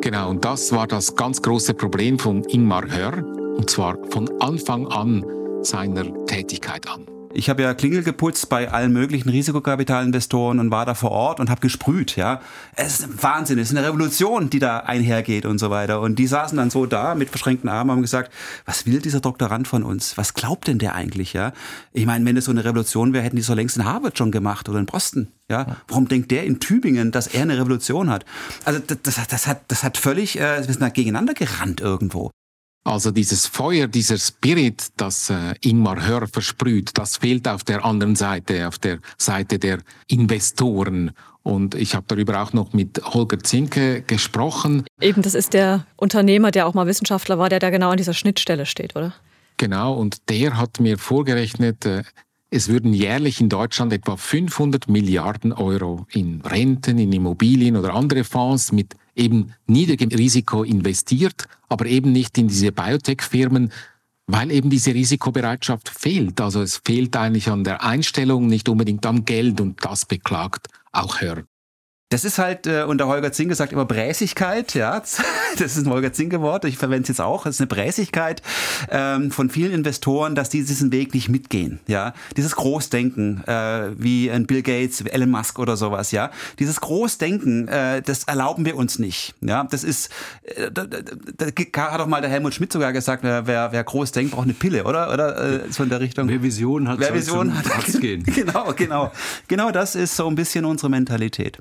Genau, 0.00 0.30
und 0.30 0.44
das 0.44 0.70
war 0.70 0.86
das 0.86 1.16
ganz 1.16 1.42
große 1.42 1.74
Problem 1.74 2.20
von 2.20 2.44
Ingmar 2.44 2.84
Hör, 2.88 3.14
und 3.56 3.68
zwar 3.68 3.98
von 4.10 4.30
Anfang 4.40 4.86
an 4.86 5.26
seiner 5.62 6.04
Tätigkeit 6.26 6.88
an. 6.88 7.04
Ich 7.36 7.50
habe 7.50 7.62
ja 7.62 7.74
Klingel 7.74 8.02
geputzt 8.02 8.48
bei 8.48 8.70
allen 8.70 8.94
möglichen 8.94 9.28
Risikokapitalinvestoren 9.28 10.58
und 10.58 10.70
war 10.70 10.86
da 10.86 10.94
vor 10.94 11.10
Ort 11.10 11.38
und 11.38 11.50
habe 11.50 11.60
gesprüht, 11.60 12.16
ja. 12.16 12.40
Es 12.74 13.00
ist 13.00 13.22
Wahnsinn, 13.22 13.58
es 13.58 13.70
ist 13.70 13.76
eine 13.76 13.86
Revolution, 13.86 14.48
die 14.48 14.58
da 14.58 14.78
einhergeht 14.78 15.44
und 15.44 15.58
so 15.58 15.68
weiter. 15.68 16.00
Und 16.00 16.18
die 16.18 16.26
saßen 16.26 16.56
dann 16.56 16.70
so 16.70 16.86
da 16.86 17.14
mit 17.14 17.28
verschränkten 17.28 17.68
Armen 17.68 17.90
und 17.90 17.96
haben 17.96 18.02
gesagt, 18.02 18.32
was 18.64 18.86
will 18.86 19.00
dieser 19.02 19.20
Doktorand 19.20 19.68
von 19.68 19.82
uns? 19.82 20.16
Was 20.16 20.32
glaubt 20.32 20.66
denn 20.66 20.78
der 20.78 20.94
eigentlich, 20.94 21.34
ja? 21.34 21.52
Ich 21.92 22.06
meine, 22.06 22.24
wenn 22.24 22.38
es 22.38 22.46
so 22.46 22.52
eine 22.52 22.64
Revolution 22.64 23.12
wäre, 23.12 23.22
hätten 23.22 23.36
die 23.36 23.42
so 23.42 23.52
längst 23.52 23.76
in 23.76 23.84
Harvard 23.84 24.16
schon 24.16 24.30
gemacht 24.30 24.70
oder 24.70 24.78
in 24.78 24.86
Boston. 24.86 25.28
Ja, 25.50 25.76
warum 25.88 26.08
denkt 26.08 26.30
der 26.30 26.44
in 26.44 26.58
Tübingen, 26.58 27.12
dass 27.12 27.26
er 27.26 27.42
eine 27.42 27.58
Revolution 27.58 28.08
hat? 28.08 28.24
Also 28.64 28.80
das, 28.80 28.98
das, 29.02 29.28
das 29.28 29.46
hat, 29.46 29.60
das 29.68 29.84
hat 29.84 29.98
völlig, 29.98 30.40
äh, 30.40 30.56
wir 30.66 30.72
sind 30.72 30.80
da 30.80 30.88
gegeneinander 30.88 31.34
gerannt 31.34 31.82
irgendwo. 31.82 32.30
Also 32.86 33.10
dieses 33.10 33.48
Feuer, 33.48 33.88
dieser 33.88 34.16
Spirit, 34.16 34.92
das 34.96 35.28
äh, 35.28 35.54
Ingmar 35.60 36.06
Hör 36.06 36.28
versprüht, 36.28 36.92
das 36.94 37.16
fehlt 37.16 37.48
auf 37.48 37.64
der 37.64 37.84
anderen 37.84 38.14
Seite, 38.14 38.68
auf 38.68 38.78
der 38.78 39.00
Seite 39.18 39.58
der 39.58 39.80
Investoren. 40.06 41.10
Und 41.42 41.74
ich 41.74 41.96
habe 41.96 42.04
darüber 42.06 42.40
auch 42.40 42.52
noch 42.52 42.74
mit 42.74 43.02
Holger 43.04 43.40
Zinke 43.40 44.02
gesprochen. 44.02 44.84
Eben, 45.00 45.20
das 45.20 45.34
ist 45.34 45.52
der 45.52 45.84
Unternehmer, 45.96 46.52
der 46.52 46.68
auch 46.68 46.74
mal 46.74 46.86
Wissenschaftler 46.86 47.40
war, 47.40 47.48
der 47.48 47.58
da 47.58 47.70
genau 47.70 47.90
an 47.90 47.96
dieser 47.96 48.14
Schnittstelle 48.14 48.66
steht, 48.66 48.94
oder? 48.94 49.12
Genau, 49.56 49.94
und 49.94 50.28
der 50.28 50.56
hat 50.56 50.78
mir 50.78 50.96
vorgerechnet, 50.96 51.84
äh, 51.86 52.04
es 52.50 52.68
würden 52.68 52.92
jährlich 52.92 53.40
in 53.40 53.48
Deutschland 53.48 53.92
etwa 53.92 54.16
500 54.16 54.88
Milliarden 54.88 55.52
Euro 55.52 56.06
in 56.12 56.40
Renten, 56.42 56.98
in 56.98 57.12
Immobilien 57.12 57.76
oder 57.76 57.94
andere 57.94 58.22
Fonds 58.22 58.70
mit 58.70 58.94
eben 59.16 59.54
niedrigem 59.66 60.10
Risiko 60.10 60.62
investiert, 60.62 61.48
aber 61.68 61.86
eben 61.86 62.12
nicht 62.12 62.38
in 62.38 62.48
diese 62.48 62.70
Biotech-Firmen, 62.70 63.72
weil 64.26 64.50
eben 64.50 64.70
diese 64.70 64.94
Risikobereitschaft 64.94 65.88
fehlt. 65.88 66.40
Also 66.40 66.62
es 66.62 66.80
fehlt 66.84 67.16
eigentlich 67.16 67.48
an 67.48 67.64
der 67.64 67.82
Einstellung, 67.82 68.46
nicht 68.46 68.68
unbedingt 68.68 69.06
am 69.06 69.24
Geld 69.24 69.60
und 69.60 69.84
das 69.84 70.04
beklagt 70.04 70.68
auch 70.92 71.20
Hör. 71.20 71.44
Das 72.08 72.24
ist 72.24 72.38
halt, 72.38 72.68
äh, 72.68 72.84
unter 72.84 73.08
Holger 73.08 73.32
Zinke 73.32 73.56
sagt 73.56 73.72
immer 73.72 73.84
Bräsigkeit, 73.84 74.74
ja. 74.74 75.02
Das 75.58 75.76
ist 75.76 75.86
ein 75.86 75.90
Holger 75.90 76.12
Zinke-Wort, 76.12 76.66
ich 76.66 76.78
verwende 76.78 77.02
es 77.02 77.08
jetzt 77.08 77.20
auch. 77.20 77.44
Das 77.44 77.56
ist 77.56 77.60
eine 77.60 77.66
Bräsigkeit 77.66 78.42
ähm, 78.90 79.32
von 79.32 79.50
vielen 79.50 79.72
Investoren, 79.72 80.34
dass 80.34 80.50
die 80.50 80.62
diesen 80.62 80.92
Weg 80.92 81.14
nicht 81.14 81.30
mitgehen, 81.30 81.80
ja. 81.88 82.12
Dieses 82.36 82.54
Großdenken, 82.54 83.42
äh, 83.48 83.90
wie 83.96 84.30
ein 84.30 84.46
Bill 84.46 84.62
Gates, 84.62 85.00
Elon 85.00 85.30
Musk 85.30 85.58
oder 85.58 85.76
sowas, 85.76 86.12
ja. 86.12 86.30
Dieses 86.60 86.80
Großdenken, 86.80 87.66
äh, 87.66 88.02
das 88.02 88.24
erlauben 88.24 88.64
wir 88.64 88.76
uns 88.76 89.00
nicht, 89.00 89.34
ja. 89.40 89.64
Das 89.64 89.82
ist, 89.82 90.10
äh, 90.44 90.70
da, 90.70 90.84
da, 90.84 90.98
da 91.38 91.90
hat 91.90 92.00
auch 92.00 92.06
mal 92.06 92.20
der 92.20 92.30
Helmut 92.30 92.54
Schmidt 92.54 92.72
sogar 92.72 92.92
gesagt, 92.92 93.24
wer, 93.24 93.48
wer, 93.48 93.72
wer 93.72 93.82
groß 93.82 94.12
denkt, 94.12 94.32
braucht 94.32 94.44
eine 94.44 94.54
Pille, 94.54 94.84
oder? 94.84 95.12
Oder 95.12 95.64
äh, 95.64 95.72
so 95.72 95.82
in 95.82 95.88
der 95.88 95.98
Richtung. 95.98 96.28
Wer 96.28 96.40
Vision 96.40 96.86
hat, 96.86 97.00
wer 97.00 97.14
Vision 97.14 97.56
hat, 97.58 97.68
Arzt 97.68 98.00
gehen. 98.00 98.22
Genau, 98.22 98.72
genau. 98.74 99.10
Genau 99.48 99.72
das 99.72 99.96
ist 99.96 100.14
so 100.14 100.28
ein 100.28 100.36
bisschen 100.36 100.64
unsere 100.64 100.88
Mentalität. 100.88 101.58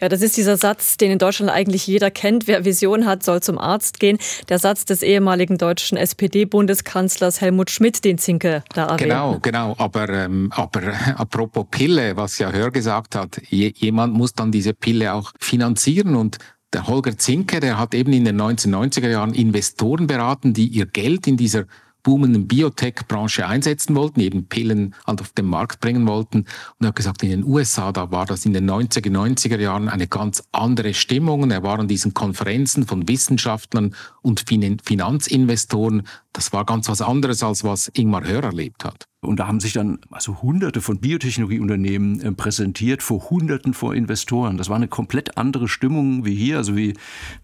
Ja, 0.00 0.08
das 0.08 0.22
ist 0.22 0.36
dieser 0.36 0.56
Satz, 0.56 0.96
den 0.96 1.10
in 1.10 1.18
Deutschland 1.18 1.50
eigentlich 1.50 1.86
jeder 1.86 2.10
kennt. 2.10 2.46
Wer 2.46 2.64
Vision 2.64 3.06
hat, 3.06 3.22
soll 3.22 3.42
zum 3.42 3.58
Arzt 3.58 4.00
gehen. 4.00 4.18
Der 4.48 4.58
Satz 4.58 4.84
des 4.84 5.02
ehemaligen 5.02 5.58
deutschen 5.58 5.96
SPD-Bundeskanzlers 5.96 7.40
Helmut 7.40 7.70
Schmidt, 7.70 8.04
den 8.04 8.18
Zinke 8.18 8.62
da 8.74 8.84
erwähnt. 8.86 9.00
Genau, 9.00 9.38
genau. 9.40 9.74
Aber, 9.78 10.08
ähm, 10.08 10.50
aber 10.54 10.92
apropos 11.16 11.66
Pille, 11.70 12.16
was 12.16 12.38
ja 12.38 12.52
Hör 12.52 12.70
gesagt 12.70 13.14
hat, 13.14 13.40
je, 13.48 13.72
jemand 13.76 14.14
muss 14.14 14.34
dann 14.34 14.52
diese 14.52 14.74
Pille 14.74 15.12
auch 15.14 15.32
finanzieren 15.38 16.16
und 16.16 16.38
der 16.72 16.86
Holger 16.86 17.18
Zinke, 17.18 17.58
der 17.58 17.78
hat 17.78 17.94
eben 17.94 18.12
in 18.12 18.24
den 18.24 18.40
1990er 18.40 19.08
Jahren 19.08 19.34
Investoren 19.34 20.06
beraten, 20.06 20.52
die 20.54 20.68
ihr 20.68 20.86
Geld 20.86 21.26
in 21.26 21.36
dieser 21.36 21.64
boomenden 22.02 22.48
Biotech-Branche 22.48 23.46
einsetzen 23.46 23.94
wollten, 23.94 24.20
eben 24.20 24.46
Pillen 24.46 24.94
auf 25.04 25.32
den 25.32 25.46
Markt 25.46 25.80
bringen 25.80 26.06
wollten. 26.06 26.38
Und 26.38 26.84
er 26.84 26.88
hat 26.88 26.96
gesagt, 26.96 27.22
in 27.22 27.30
den 27.30 27.44
USA, 27.44 27.92
da 27.92 28.10
war 28.10 28.26
das 28.26 28.46
in 28.46 28.52
den 28.52 28.68
90er, 28.68 29.10
90er 29.10 29.58
Jahren 29.58 29.88
eine 29.88 30.06
ganz 30.06 30.42
andere 30.52 30.94
Stimmung. 30.94 31.50
Er 31.50 31.62
war 31.62 31.78
an 31.78 31.88
diesen 31.88 32.14
Konferenzen 32.14 32.86
von 32.86 33.08
Wissenschaftlern 33.08 33.94
und 34.22 34.44
Finanzinvestoren. 34.48 36.06
Das 36.32 36.52
war 36.52 36.64
ganz 36.64 36.88
was 36.88 37.02
anderes, 37.02 37.42
als 37.42 37.64
was 37.64 37.90
Ingmar 37.94 38.24
Hör 38.24 38.44
erlebt 38.44 38.84
hat. 38.84 39.09
Und 39.22 39.38
da 39.38 39.46
haben 39.46 39.60
sich 39.60 39.74
dann 39.74 39.98
also 40.10 40.40
hunderte 40.40 40.80
von 40.80 40.98
Biotechnologieunternehmen 40.98 42.22
äh, 42.22 42.32
präsentiert 42.32 43.02
vor 43.02 43.28
hunderten 43.28 43.74
von 43.74 43.94
Investoren. 43.94 44.56
Das 44.56 44.70
war 44.70 44.76
eine 44.76 44.88
komplett 44.88 45.36
andere 45.36 45.68
Stimmung 45.68 46.24
wie 46.24 46.34
hier, 46.34 46.56
also 46.56 46.74
wie, 46.74 46.94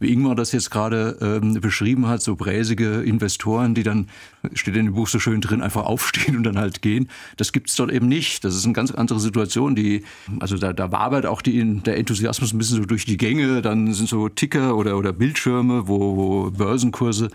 wie 0.00 0.10
Ingmar 0.10 0.34
das 0.34 0.52
jetzt 0.52 0.70
gerade 0.70 1.18
ähm, 1.20 1.60
beschrieben 1.60 2.06
hat, 2.06 2.22
so 2.22 2.34
bräsige 2.34 3.02
Investoren, 3.02 3.74
die 3.74 3.82
dann, 3.82 4.08
steht 4.54 4.74
in 4.74 4.86
dem 4.86 4.94
Buch 4.94 5.06
so 5.06 5.18
schön 5.18 5.42
drin, 5.42 5.60
einfach 5.60 5.84
aufstehen 5.84 6.38
und 6.38 6.44
dann 6.44 6.56
halt 6.56 6.80
gehen. 6.80 7.10
Das 7.36 7.52
gibt 7.52 7.68
es 7.68 7.76
dort 7.76 7.92
eben 7.92 8.08
nicht. 8.08 8.42
Das 8.42 8.54
ist 8.54 8.64
eine 8.64 8.72
ganz 8.72 8.90
andere 8.90 9.20
Situation. 9.20 9.76
Die, 9.76 10.02
also 10.40 10.56
da, 10.56 10.72
da 10.72 10.92
wabert 10.92 11.26
auch 11.26 11.42
die, 11.42 11.82
der 11.82 11.98
Enthusiasmus 11.98 12.54
ein 12.54 12.58
bisschen 12.58 12.78
so 12.78 12.86
durch 12.86 13.04
die 13.04 13.18
Gänge. 13.18 13.60
Dann 13.60 13.92
sind 13.92 14.08
so 14.08 14.30
Ticker 14.30 14.76
oder, 14.76 14.96
oder 14.96 15.12
Bildschirme, 15.12 15.86
wo, 15.88 16.16
wo 16.16 16.50
Börsenkurse 16.50 17.28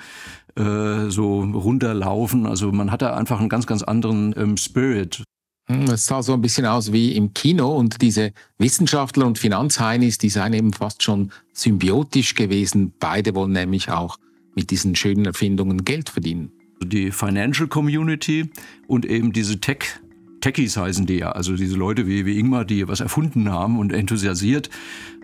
äh, 0.55 1.09
so 1.09 1.41
runterlaufen. 1.41 2.45
Also 2.45 2.71
man 2.71 2.91
hat 2.91 3.01
da 3.01 3.15
einfach 3.15 3.39
einen 3.39 3.49
ganz, 3.49 3.67
ganz 3.67 3.83
anderen 3.83 4.33
ähm, 4.37 4.57
Spirit. 4.57 5.23
Hm, 5.67 5.83
es 5.83 6.05
sah 6.05 6.21
so 6.23 6.33
ein 6.33 6.41
bisschen 6.41 6.65
aus 6.65 6.91
wie 6.91 7.15
im 7.15 7.33
Kino 7.33 7.75
und 7.75 8.01
diese 8.01 8.31
Wissenschaftler 8.57 9.25
und 9.25 9.39
Finanzheinis, 9.39 10.17
die 10.17 10.29
seien 10.29 10.53
eben 10.53 10.73
fast 10.73 11.03
schon 11.03 11.31
symbiotisch 11.53 12.35
gewesen. 12.35 12.93
Beide 12.99 13.35
wollen 13.35 13.51
nämlich 13.51 13.89
auch 13.89 14.17
mit 14.55 14.71
diesen 14.71 14.95
schönen 14.95 15.25
Erfindungen 15.25 15.85
Geld 15.85 16.09
verdienen. 16.09 16.51
Die 16.83 17.11
Financial 17.11 17.67
Community 17.67 18.49
und 18.87 19.05
eben 19.05 19.33
diese 19.33 19.59
Tech 19.59 19.99
Techies 20.41 20.75
heißen 20.75 21.05
die 21.05 21.17
ja, 21.17 21.31
also 21.31 21.55
diese 21.55 21.75
Leute 21.75 22.07
wie, 22.07 22.25
wie 22.25 22.39
Ingmar, 22.39 22.65
die 22.65 22.87
was 22.87 22.99
erfunden 22.99 23.51
haben 23.51 23.77
und 23.77 23.93
enthusiasiert 23.93 24.71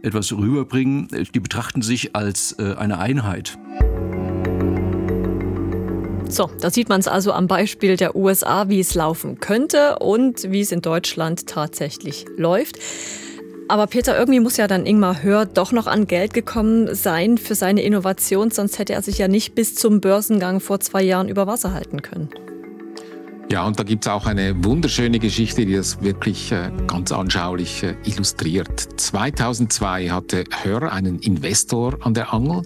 etwas 0.03 0.31
rüberbringen, 0.31 1.07
die 1.33 1.39
betrachten 1.39 1.81
sich 1.81 2.15
als 2.15 2.53
äh, 2.59 2.75
eine 2.77 2.99
Einheit. 2.99 3.57
So, 6.29 6.49
da 6.59 6.69
sieht 6.69 6.89
man 6.89 6.99
es 6.99 7.07
also 7.07 7.31
am 7.31 7.47
Beispiel 7.47 7.95
der 7.95 8.15
USA, 8.15 8.67
wie 8.67 8.81
es 8.81 8.95
laufen 8.95 9.39
könnte 9.39 9.99
und 9.99 10.51
wie 10.51 10.61
es 10.61 10.71
in 10.71 10.81
Deutschland 10.81 11.47
tatsächlich 11.47 12.25
läuft. 12.35 12.77
Aber 13.69 13.87
Peter, 13.87 14.17
irgendwie 14.17 14.39
muss 14.39 14.57
ja 14.57 14.67
dann 14.67 14.85
Ingmar 14.85 15.23
Hör 15.23 15.45
doch 15.45 15.71
noch 15.71 15.87
an 15.87 16.07
Geld 16.07 16.33
gekommen 16.33 16.93
sein 16.95 17.37
für 17.37 17.55
seine 17.55 17.81
Innovation, 17.81 18.51
sonst 18.51 18.77
hätte 18.79 18.93
er 18.93 19.01
sich 19.01 19.17
ja 19.17 19.27
nicht 19.27 19.55
bis 19.55 19.75
zum 19.75 19.99
Börsengang 19.99 20.59
vor 20.59 20.79
zwei 20.79 21.01
Jahren 21.01 21.29
über 21.29 21.47
Wasser 21.47 21.73
halten 21.73 22.01
können. 22.01 22.29
Ja, 23.49 23.65
und 23.65 23.79
da 23.79 23.83
gibt 23.83 24.05
es 24.05 24.11
auch 24.11 24.25
eine 24.25 24.61
wunderschöne 24.63 25.19
Geschichte, 25.19 25.65
die 25.65 25.75
das 25.75 26.01
wirklich 26.01 26.51
äh, 26.51 26.69
ganz 26.87 27.13
anschaulich 27.13 27.83
äh, 27.83 27.95
illustriert. 28.03 28.99
2002 28.99 30.09
hatte 30.09 30.43
Hör 30.63 30.91
einen 30.91 31.19
Investor 31.19 31.97
an 32.01 32.13
der 32.13 32.33
Angel 32.33 32.63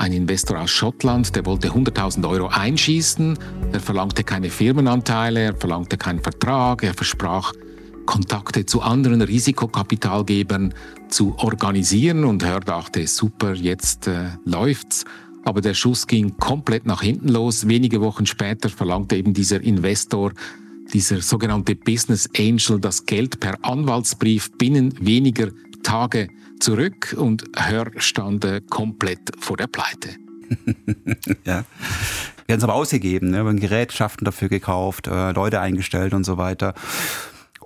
ein 0.00 0.14
Investor 0.14 0.58
aus 0.58 0.70
Schottland, 0.70 1.36
der 1.36 1.44
wollte 1.44 1.68
100.000 1.68 2.26
Euro 2.26 2.48
einschießen. 2.48 3.38
Er 3.72 3.80
verlangte 3.80 4.24
keine 4.24 4.48
Firmenanteile, 4.48 5.40
er 5.40 5.54
verlangte 5.54 5.98
keinen 5.98 6.20
Vertrag, 6.20 6.82
er 6.82 6.94
versprach, 6.94 7.52
Kontakte 8.06 8.64
zu 8.64 8.80
anderen 8.80 9.20
Risikokapitalgebern 9.20 10.72
zu 11.08 11.34
organisieren 11.36 12.24
und 12.24 12.42
Hör 12.42 12.60
dachte, 12.60 13.06
super, 13.06 13.54
jetzt 13.54 14.06
äh, 14.06 14.30
läuft's. 14.46 15.04
Aber 15.44 15.60
der 15.60 15.74
Schuss 15.74 16.06
ging 16.06 16.36
komplett 16.38 16.86
nach 16.86 17.02
hinten 17.02 17.28
los. 17.28 17.68
Wenige 17.68 18.00
Wochen 18.00 18.24
später 18.24 18.70
verlangte 18.70 19.16
eben 19.16 19.34
dieser 19.34 19.60
Investor, 19.60 20.32
dieser 20.94 21.20
sogenannte 21.20 21.76
Business 21.76 22.28
Angel, 22.36 22.80
das 22.80 23.04
Geld 23.04 23.38
per 23.38 23.58
Anwaltsbrief 23.62 24.50
binnen 24.56 24.94
weniger 24.98 25.48
Tage 25.82 26.28
zurück 26.60 27.14
und 27.18 27.44
Hör 27.56 27.86
stand 27.96 28.46
komplett 28.70 29.30
vor 29.38 29.56
der 29.56 29.66
Pleite. 29.66 30.10
ja. 31.44 31.64
Wir 32.46 32.54
haben 32.54 32.58
es 32.58 32.64
aber 32.64 32.74
ausgegeben, 32.74 33.30
ne? 33.30 33.44
wir 33.44 33.48
haben 33.48 33.60
Gerätschaften 33.60 34.24
dafür 34.24 34.48
gekauft, 34.48 35.06
äh, 35.06 35.32
Leute 35.32 35.60
eingestellt 35.60 36.14
und 36.14 36.24
so 36.24 36.36
weiter. 36.36 36.74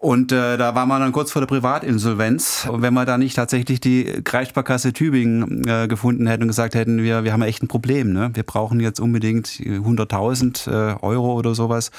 Und 0.04 0.32
äh, 0.32 0.58
da 0.58 0.74
war 0.74 0.84
man 0.84 1.00
dann 1.00 1.12
kurz 1.12 1.32
vor 1.32 1.40
der 1.40 1.46
Privatinsolvenz. 1.46 2.68
Und 2.70 2.82
wenn 2.82 2.92
wir 2.92 3.06
da 3.06 3.16
nicht 3.16 3.36
tatsächlich 3.36 3.80
die 3.80 4.04
Kreissparkasse 4.22 4.92
Tübingen 4.92 5.66
äh, 5.66 5.88
gefunden 5.88 6.26
hätten 6.26 6.42
und 6.42 6.48
gesagt 6.48 6.74
hätten, 6.74 7.02
wir, 7.02 7.24
wir 7.24 7.32
haben 7.32 7.40
echt 7.40 7.62
ein 7.62 7.68
Problem, 7.68 8.12
ne? 8.12 8.30
wir 8.34 8.42
brauchen 8.42 8.80
jetzt 8.80 9.00
unbedingt 9.00 9.46
100.000 9.46 10.70
äh, 10.70 10.96
Euro 11.00 11.32
oder 11.32 11.54
sowas. 11.54 11.90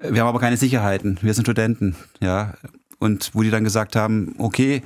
Wir 0.00 0.22
haben 0.22 0.28
aber 0.28 0.40
keine 0.40 0.56
Sicherheiten, 0.56 1.18
wir 1.22 1.34
sind 1.34 1.44
Studenten, 1.44 1.94
ja. 2.20 2.54
Und 2.98 3.30
wo 3.34 3.42
die 3.42 3.50
dann 3.50 3.62
gesagt 3.62 3.94
haben, 3.94 4.34
okay, 4.38 4.82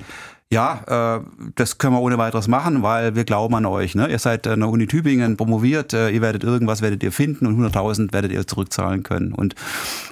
ja, 0.53 1.17
äh, 1.17 1.21
das 1.55 1.79
können 1.79 1.95
wir 1.95 2.01
ohne 2.01 2.17
weiteres 2.17 2.47
machen, 2.47 2.83
weil 2.83 3.15
wir 3.15 3.23
glauben 3.23 3.55
an 3.55 3.65
euch. 3.65 3.95
Ne? 3.95 4.07
Ihr 4.09 4.19
seid 4.19 4.45
an 4.47 4.59
der 4.59 4.69
Uni 4.69 4.87
Tübingen 4.87 5.35
promoviert, 5.35 5.93
äh, 5.93 6.09
ihr 6.09 6.21
werdet 6.21 6.43
irgendwas 6.43 6.81
werdet 6.81 7.01
ihr 7.03 7.11
finden 7.11 7.47
und 7.47 7.59
100.000 7.59 8.13
werdet 8.13 8.31
ihr 8.31 8.45
zurückzahlen 8.45 9.03
können. 9.03 9.33
Und 9.33 9.55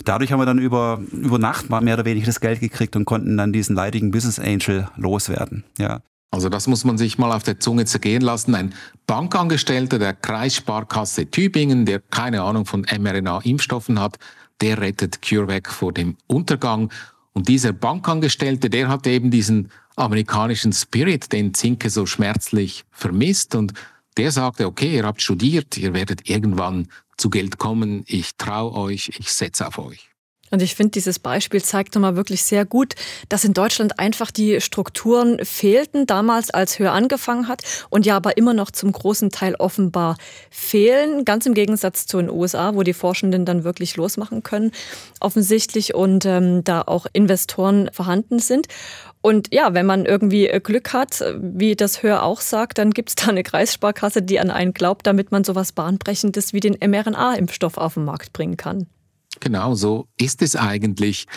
dadurch 0.04 0.32
haben 0.32 0.39
wir 0.39 0.45
dann 0.45 0.60
über, 0.60 0.99
über 1.12 1.38
Nacht 1.38 1.69
mal 1.69 1.82
mehr 1.82 1.93
oder 1.93 2.06
weniger 2.06 2.25
das 2.25 2.39
Geld 2.39 2.60
gekriegt 2.60 2.95
und 2.95 3.06
konnten 3.06 3.38
dann 3.38 3.54
diesen 3.54 3.75
leidigen 3.75 4.12
Business 4.12 4.39
Angel 4.39 4.88
loswerden. 4.97 5.63
Ja. 5.77 6.01
Also 6.32 6.49
das 6.49 6.65
muss 6.65 6.86
man 6.86 6.97
sich 6.97 7.17
mal 7.17 7.32
auf 7.34 7.43
der 7.43 7.60
Zunge 7.60 7.86
zergehen 7.86 8.21
lassen. 8.21 8.56
Ein 8.56 8.73
Bankangestellter 9.06 9.99
der 9.99 10.13
Kreissparkasse 10.13 11.30
Tübingen, 11.30 11.86
der 11.86 11.99
keine 11.99 12.41
Ahnung 12.41 12.65
von 12.65 12.82
mRNA-Impfstoffen 12.82 13.99
hat, 13.99 14.17
der 14.62 14.80
rettet 14.80 15.21
CureVac 15.21 15.69
vor 15.69 15.91
dem 15.91 16.15
Untergang. 16.27 16.89
Und 17.34 17.48
dieser 17.48 17.74
Bankangestellte, 17.74 18.70
der 18.70 18.89
hat 18.89 19.08
eben 19.08 19.32
diesen 19.32 19.72
amerikanischen 19.96 20.74
Spirit, 20.74 21.32
den 21.32 21.54
Zinke 21.54 21.89
so 21.89 22.06
schmerzlich 22.06 22.84
vermisst. 22.91 23.56
Und 23.56 23.74
der 24.17 24.32
sagte, 24.32 24.65
okay, 24.65 24.96
ihr 24.96 25.06
habt 25.06 25.22
studiert, 25.22 25.78
ihr 25.78 25.94
werdet 25.94 26.30
irgendwann 26.30 26.88
zu 27.17 27.30
Geld 27.30 27.58
kommen, 27.58 28.04
ich 28.08 28.36
traue 28.36 28.74
euch, 28.74 29.12
ich 29.20 29.32
setze 29.32 29.67
auf 29.67 29.78
euch. 29.78 30.11
Und 30.52 30.62
ich 30.62 30.76
finde, 30.76 30.92
dieses 30.92 31.18
Beispiel 31.18 31.64
zeigt 31.64 31.96
nochmal 31.96 32.16
wirklich 32.16 32.44
sehr 32.44 32.66
gut, 32.66 32.94
dass 33.30 33.46
in 33.46 33.54
Deutschland 33.54 34.00
einfach 34.00 34.32
die 34.32 34.62
Strukturen 34.62 35.44
fehlten, 35.44 36.06
damals 36.06 36.52
als 36.52 36.78
Höhe 36.78 36.92
angefangen 36.92 37.48
hat 37.48 37.64
und 37.90 38.06
ja 38.06 38.18
aber 38.18 38.38
immer 38.38 38.54
noch 38.54 38.70
zum 38.70 38.92
großen 38.92 39.32
Teil 39.32 39.56
offenbar 39.56 40.18
fehlen, 40.50 41.26
ganz 41.26 41.46
im 41.46 41.54
Gegensatz 41.54 42.06
zu 42.06 42.18
den 42.18 42.30
USA, 42.30 42.76
wo 42.76 42.84
die 42.84 42.94
Forschenden 42.94 43.46
dann 43.46 43.64
wirklich 43.64 43.96
losmachen 43.96 44.44
können, 44.44 44.72
offensichtlich 45.22 45.96
und 45.96 46.26
ähm, 46.26 46.64
da 46.64 46.82
auch 46.82 47.08
Investoren 47.14 47.90
vorhanden 47.94 48.40
sind. 48.40 48.68
Und 49.22 49.54
ja, 49.54 49.74
wenn 49.74 49.86
man 49.86 50.06
irgendwie 50.06 50.48
äh, 50.48 50.60
Glück 50.60 50.94
hat, 50.94 51.24
wie 51.40 51.76
das 51.76 52.04
Hör 52.04 52.24
auch 52.24 52.42
sagt, 52.42 52.78
dann 52.78 52.92
gibt 52.92 53.10
es 53.10 53.16
da 53.16 53.28
eine 53.28 53.44
Kreissparkasse, 53.44 54.22
die 54.22 54.40
an 54.40 54.50
einen 54.50 54.74
glaubt, 54.74 55.08
damit 55.08 55.32
man 55.32 55.44
sowas 55.44 55.72
Bahnbrechendes 55.72 56.54
wie 56.54 56.60
den 56.60 56.76
mRNA-Impfstoff 56.76 57.78
auf 57.78 57.94
den 57.94 58.06
Markt 58.06 58.34
bringen 58.34 58.58
kann. 58.58 58.88
Genau, 59.41 59.73
so 59.73 60.08
ist 60.17 60.41
es 60.41 60.56
eigentlich. 60.56 61.27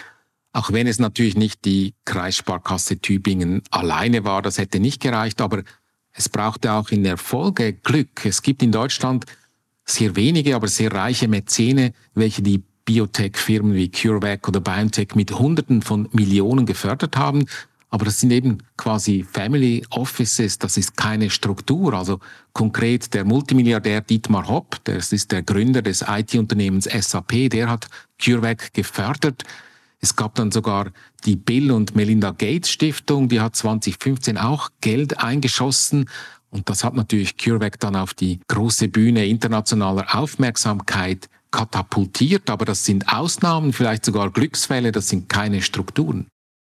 Auch 0.53 0.71
wenn 0.73 0.87
es 0.87 1.01
natürlich 1.01 1.37
nicht 1.37 1.65
die 1.65 1.95
Kreissparkasse 2.05 3.01
Tübingen 3.01 3.63
alleine 3.71 4.25
war, 4.25 4.41
das 4.41 4.59
hätte 4.59 4.79
nicht 4.79 5.03
gereicht, 5.03 5.41
aber 5.41 5.65
es 6.13 6.29
brauchte 6.29 6.73
auch 6.73 6.91
in 6.91 7.03
der 7.03 7.17
Folge 7.17 7.73
Glück. 7.73 8.25
Es 8.25 8.43
gibt 8.43 8.63
in 8.63 8.71
Deutschland 8.71 9.25
sehr 9.85 10.15
wenige, 10.15 10.55
aber 10.55 10.69
sehr 10.69 10.93
reiche 10.93 11.27
Mäzene, 11.27 11.93
welche 12.15 12.43
die 12.43 12.63
Biotech-Firmen 12.85 13.75
wie 13.75 13.91
CureVac 13.91 14.47
oder 14.47 14.61
BioNTech 14.61 15.15
mit 15.15 15.33
Hunderten 15.33 15.83
von 15.83 16.09
Millionen 16.13 16.67
gefördert 16.67 17.17
haben. 17.17 17.47
Aber 17.95 18.07
das 18.07 18.19
sind 18.19 18.33
eben 18.33 18.59
quasi 18.77 19.23
Family 19.23 19.87
Offices, 19.91 20.59
das 20.59 20.77
ist 20.77 20.97
keine 20.97 21.31
Struktur. 21.31 21.95
Also 21.95 22.19
konkret 22.53 23.15
der 23.15 23.25
Multimilliardär 23.25 24.01
Dietmar 24.01 24.49
Hopp, 24.49 24.79
das 24.83 25.13
ist 25.13 25.31
der 25.31 25.45
Gründer 25.45 25.81
des 25.81 26.05
IT-Unternehmens 26.05 26.87
SAP, 26.87 27.51
der 27.51 27.71
hat 27.71 27.87
CureVac 28.21 28.75
gefördert. 28.75 29.45
Es 30.01 30.17
gab 30.17 30.35
dann 30.35 30.51
sogar 30.51 30.91
die 31.25 31.37
Bill 31.37 31.71
und 31.71 31.95
Melinda 31.95 32.33
Gates 32.33 32.69
Stiftung, 32.69 33.29
die 33.29 33.41
hat 33.41 33.55
2015 33.55 34.39
auch 34.39 34.71
Geld 34.81 35.21
eingeschossen. 35.21 36.11
Und 36.51 36.69
das 36.69 36.83
hat 36.83 36.95
natürlich 36.95 37.37
CureVac 37.37 37.79
dann 37.79 37.95
auf 37.95 38.13
die 38.13 38.41
große 38.49 38.89
Bühne 38.89 39.25
internationaler 39.27 40.17
Aufmerksamkeit 40.17 41.29
katapultiert. 41.53 42.51
Aber 42.51 42.65
das 42.65 42.85
sind 42.85 43.13
Ausnahmen, 43.13 43.73
vielleicht 43.73 44.05
sogar 44.05 44.33
Glücksfälle, 44.33 44.91
das 44.91 45.11
sind 45.11 45.29
keine 45.29 45.63
Strukturen. 45.63 46.27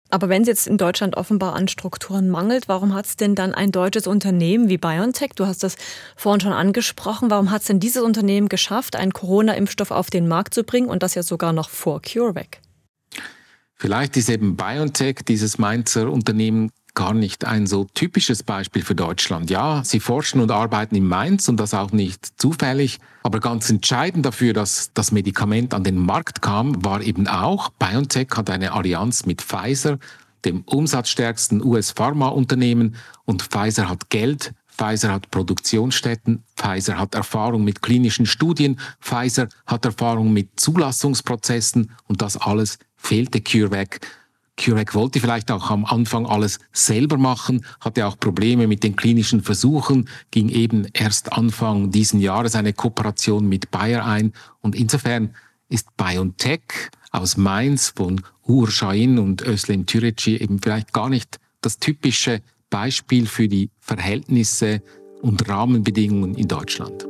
Aber 0.08 0.28
wenn 0.28 0.42
es 0.42 0.48
jetzt 0.48 0.66
in 0.66 0.78
Deutschland 0.78 1.16
offenbar 1.16 1.54
an 1.54 1.68
Strukturen 1.68 2.28
mangelt, 2.28 2.68
warum 2.68 2.94
hat 2.94 3.06
es 3.06 3.16
denn 3.16 3.34
dann 3.34 3.54
ein 3.54 3.72
deutsches 3.72 4.06
Unternehmen 4.06 4.68
wie 4.68 4.78
BioNTech, 4.78 5.30
du 5.34 5.46
hast 5.46 5.62
das 5.62 5.76
vorhin 6.16 6.40
schon 6.40 6.52
angesprochen, 6.52 7.30
warum 7.30 7.50
hat 7.50 7.62
es 7.62 7.66
denn 7.66 7.80
dieses 7.80 8.02
Unternehmen 8.02 8.48
geschafft, 8.48 8.94
einen 8.94 9.12
Corona-Impfstoff 9.12 9.90
auf 9.90 10.10
den 10.10 10.28
Markt 10.28 10.54
zu 10.54 10.62
bringen 10.62 10.88
und 10.88 11.02
das 11.02 11.14
ja 11.14 11.22
sogar 11.22 11.52
noch 11.52 11.70
vor 11.70 12.00
CureVac? 12.02 12.60
Vielleicht 13.74 14.16
ist 14.16 14.30
eben 14.30 14.56
BioNTech, 14.56 15.16
dieses 15.26 15.58
Mainzer 15.58 16.10
Unternehmen, 16.10 16.70
gar 16.96 17.14
nicht 17.14 17.44
ein 17.44 17.68
so 17.68 17.86
typisches 17.94 18.42
Beispiel 18.42 18.82
für 18.82 18.96
Deutschland. 18.96 19.48
Ja, 19.50 19.84
sie 19.84 20.00
forschen 20.00 20.40
und 20.40 20.50
arbeiten 20.50 20.96
in 20.96 21.06
Mainz 21.06 21.48
und 21.48 21.60
das 21.60 21.74
auch 21.74 21.92
nicht 21.92 22.40
zufällig. 22.40 22.98
Aber 23.22 23.38
ganz 23.38 23.70
entscheidend 23.70 24.26
dafür, 24.26 24.52
dass 24.52 24.90
das 24.94 25.12
Medikament 25.12 25.74
an 25.74 25.84
den 25.84 25.98
Markt 25.98 26.42
kam, 26.42 26.84
war 26.84 27.00
eben 27.02 27.28
auch, 27.28 27.70
BioNTech 27.70 28.28
hat 28.34 28.50
eine 28.50 28.72
Allianz 28.72 29.26
mit 29.26 29.42
Pfizer, 29.42 29.98
dem 30.44 30.62
umsatzstärksten 30.62 31.64
US-Pharmaunternehmen 31.64 32.96
und 33.24 33.42
Pfizer 33.42 33.88
hat 33.88 34.10
Geld 34.10 34.52
Pfizer 34.76 35.12
hat 35.12 35.30
Produktionsstätten, 35.30 36.44
Pfizer 36.54 36.98
hat 36.98 37.14
Erfahrung 37.14 37.64
mit 37.64 37.80
klinischen 37.82 38.26
Studien, 38.26 38.78
Pfizer 39.00 39.48
hat 39.66 39.84
Erfahrung 39.84 40.32
mit 40.32 40.60
Zulassungsprozessen 40.60 41.92
und 42.06 42.20
das 42.20 42.36
alles 42.36 42.78
fehlte 42.96 43.40
CureVac. 43.40 44.00
CureVac 44.56 44.94
wollte 44.94 45.20
vielleicht 45.20 45.50
auch 45.50 45.70
am 45.70 45.84
Anfang 45.84 46.26
alles 46.26 46.58
selber 46.72 47.18
machen, 47.18 47.64
hatte 47.80 48.06
auch 48.06 48.18
Probleme 48.18 48.66
mit 48.66 48.82
den 48.82 48.96
klinischen 48.96 49.42
Versuchen, 49.42 50.08
ging 50.30 50.48
eben 50.48 50.86
erst 50.92 51.32
Anfang 51.32 51.90
diesen 51.90 52.20
Jahres 52.20 52.54
eine 52.54 52.72
Kooperation 52.72 53.48
mit 53.48 53.70
Bayer 53.70 54.04
ein 54.04 54.32
und 54.60 54.74
insofern 54.74 55.34
ist 55.68 55.96
BioNTech 55.96 56.62
aus 57.10 57.36
Mainz 57.36 57.92
von 57.94 58.20
Ur 58.46 58.70
Shahin 58.70 59.18
und 59.18 59.42
Özlem 59.42 59.86
Türeci 59.86 60.36
eben 60.36 60.60
vielleicht 60.60 60.92
gar 60.92 61.08
nicht 61.08 61.38
das 61.60 61.78
typische 61.78 62.42
Beispiel 62.70 63.26
für 63.26 63.48
die 63.48 63.70
Verhältnisse 63.80 64.82
und 65.22 65.48
Rahmenbedingungen 65.48 66.34
in 66.34 66.48
Deutschland. 66.48 67.06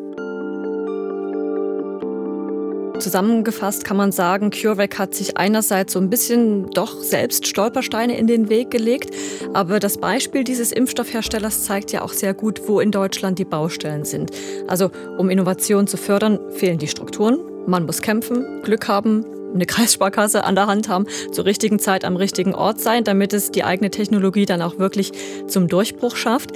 Zusammengefasst 2.98 3.85
kann 3.85 3.96
man 3.98 4.11
sagen, 4.11 4.50
CureVac 4.50 4.98
hat 4.98 5.14
sich 5.14 5.37
einerseits 5.37 5.92
so 5.92 5.98
ein 5.98 6.09
bisschen 6.09 6.70
doch 6.70 7.02
selbst 7.02 7.46
Stolpersteine 7.46 8.16
in 8.16 8.26
den 8.26 8.48
Weg 8.48 8.70
gelegt, 8.70 9.14
aber 9.52 9.80
das 9.80 9.98
Beispiel 9.98 10.44
dieses 10.44 10.72
Impfstoffherstellers 10.72 11.64
zeigt 11.64 11.92
ja 11.92 12.02
auch 12.02 12.12
sehr 12.12 12.32
gut, 12.32 12.62
wo 12.66 12.80
in 12.80 12.90
Deutschland 12.90 13.38
die 13.38 13.44
Baustellen 13.44 14.04
sind. 14.04 14.30
Also 14.66 14.90
um 15.18 15.28
Innovation 15.28 15.87
zu 15.87 15.98
fördern, 15.98 16.40
fehlen 16.52 16.78
die 16.78 16.88
Strukturen, 16.88 17.38
man 17.66 17.85
muss 17.85 18.00
kämpfen, 18.00 18.62
Glück 18.62 18.88
haben, 18.88 19.24
eine 19.54 19.66
Kreissparkasse 19.66 20.44
an 20.44 20.54
der 20.54 20.66
Hand 20.66 20.88
haben, 20.88 21.06
zur 21.32 21.44
richtigen 21.44 21.78
Zeit 21.78 22.04
am 22.04 22.16
richtigen 22.16 22.54
Ort 22.54 22.80
sein, 22.80 23.04
damit 23.04 23.32
es 23.32 23.50
die 23.50 23.64
eigene 23.64 23.90
Technologie 23.90 24.46
dann 24.46 24.62
auch 24.62 24.78
wirklich 24.78 25.12
zum 25.46 25.68
Durchbruch 25.68 26.16
schafft. 26.16 26.52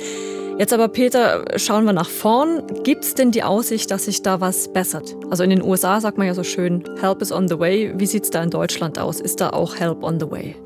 Jetzt 0.61 0.75
aber, 0.75 0.89
Peter, 0.89 1.47
schauen 1.57 1.87
wir 1.87 1.95
nach 1.95 2.11
vorn. 2.11 2.61
Gibt 2.85 3.03
es 3.03 3.15
denn 3.15 3.31
die 3.31 3.43
Aussicht, 3.43 3.91
dass 3.91 4.05
sich 4.05 4.21
da 4.21 4.43
was 4.43 4.71
bessert? 4.71 5.17
Also 5.31 5.43
in 5.43 5.49
den 5.49 5.63
USA 5.63 6.03
sagt 6.03 6.19
man 6.19 6.27
ja 6.27 6.35
so 6.35 6.45
schön, 6.45 6.85
Help 7.01 7.23
is 7.23 7.33
on 7.33 7.49
the 7.49 7.59
way. 7.59 7.95
Wie 7.97 8.05
sieht 8.05 8.25
es 8.25 8.31
da 8.31 8.43
in 8.43 8.51
Deutschland 8.51 8.99
aus? 8.99 9.23
Ist 9.23 9.41
da 9.41 9.55
auch 9.55 9.77
Help 9.77 10.03
on 10.03 10.21
the 10.21 10.31
way? 10.31 10.57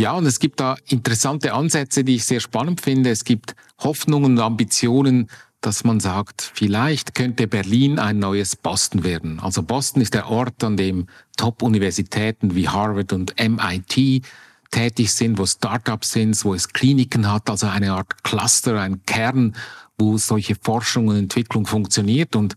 Ja, 0.00 0.14
und 0.14 0.26
es 0.26 0.40
gibt 0.40 0.58
da 0.58 0.74
interessante 0.88 1.54
Ansätze, 1.54 2.02
die 2.02 2.16
ich 2.16 2.24
sehr 2.24 2.40
spannend 2.40 2.80
finde. 2.80 3.10
Es 3.10 3.22
gibt 3.22 3.54
Hoffnungen 3.78 4.32
und 4.32 4.40
Ambitionen, 4.40 5.30
dass 5.60 5.84
man 5.84 6.00
sagt, 6.00 6.50
vielleicht 6.54 7.14
könnte 7.14 7.46
Berlin 7.46 8.00
ein 8.00 8.18
neues 8.18 8.56
Boston 8.56 9.04
werden. 9.04 9.38
Also 9.38 9.62
Boston 9.62 10.02
ist 10.02 10.14
der 10.14 10.28
Ort, 10.28 10.64
an 10.64 10.76
dem 10.76 11.06
Top-Universitäten 11.36 12.56
wie 12.56 12.68
Harvard 12.68 13.12
und 13.12 13.36
MIT 13.38 14.24
tätig 14.70 15.12
sind, 15.12 15.38
wo 15.38 15.46
Startups 15.46 16.12
sind, 16.12 16.44
wo 16.44 16.54
es 16.54 16.68
Kliniken 16.68 17.30
hat, 17.30 17.48
also 17.50 17.66
eine 17.66 17.92
Art 17.92 18.22
Cluster, 18.22 18.80
ein 18.80 19.04
Kern, 19.04 19.56
wo 19.98 20.18
solche 20.18 20.54
Forschung 20.54 21.08
und 21.08 21.16
Entwicklung 21.16 21.66
funktioniert. 21.66 22.36
Und 22.36 22.54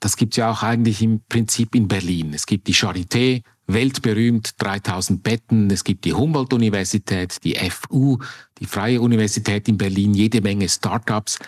das 0.00 0.16
gibt 0.16 0.34
es 0.34 0.38
ja 0.38 0.50
auch 0.50 0.62
eigentlich 0.62 1.02
im 1.02 1.20
Prinzip 1.28 1.74
in 1.74 1.88
Berlin. 1.88 2.32
Es 2.34 2.46
gibt 2.46 2.66
die 2.66 2.74
Charité, 2.74 3.42
weltberühmt, 3.66 4.54
3000 4.58 5.22
Betten. 5.22 5.70
Es 5.70 5.84
gibt 5.84 6.04
die 6.04 6.14
Humboldt-Universität, 6.14 7.36
die 7.44 7.54
FU, 7.70 8.18
die 8.58 8.66
Freie 8.66 9.00
Universität 9.00 9.68
in 9.68 9.78
Berlin, 9.78 10.14
jede 10.14 10.40
Menge 10.40 10.68
Startups 10.68 11.38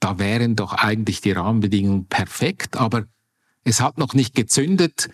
da 0.00 0.18
wären 0.18 0.56
doch 0.56 0.72
eigentlich 0.72 1.20
die 1.20 1.32
Rahmenbedingungen 1.32 2.06
perfekt, 2.06 2.76
aber 2.76 3.04
es 3.64 3.80
hat 3.80 3.98
noch 3.98 4.14
nicht 4.14 4.34
gezündet. 4.34 5.10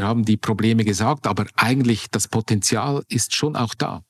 Wir 0.00 0.06
haben 0.06 0.24
die 0.24 0.38
Probleme 0.38 0.86
gesagt, 0.86 1.26
aber 1.26 1.44
eigentlich 1.56 2.06
das 2.10 2.26
Potenzial 2.26 3.02
ist 3.10 3.36
schon 3.36 3.54
auch 3.54 3.74
da. 3.74 4.00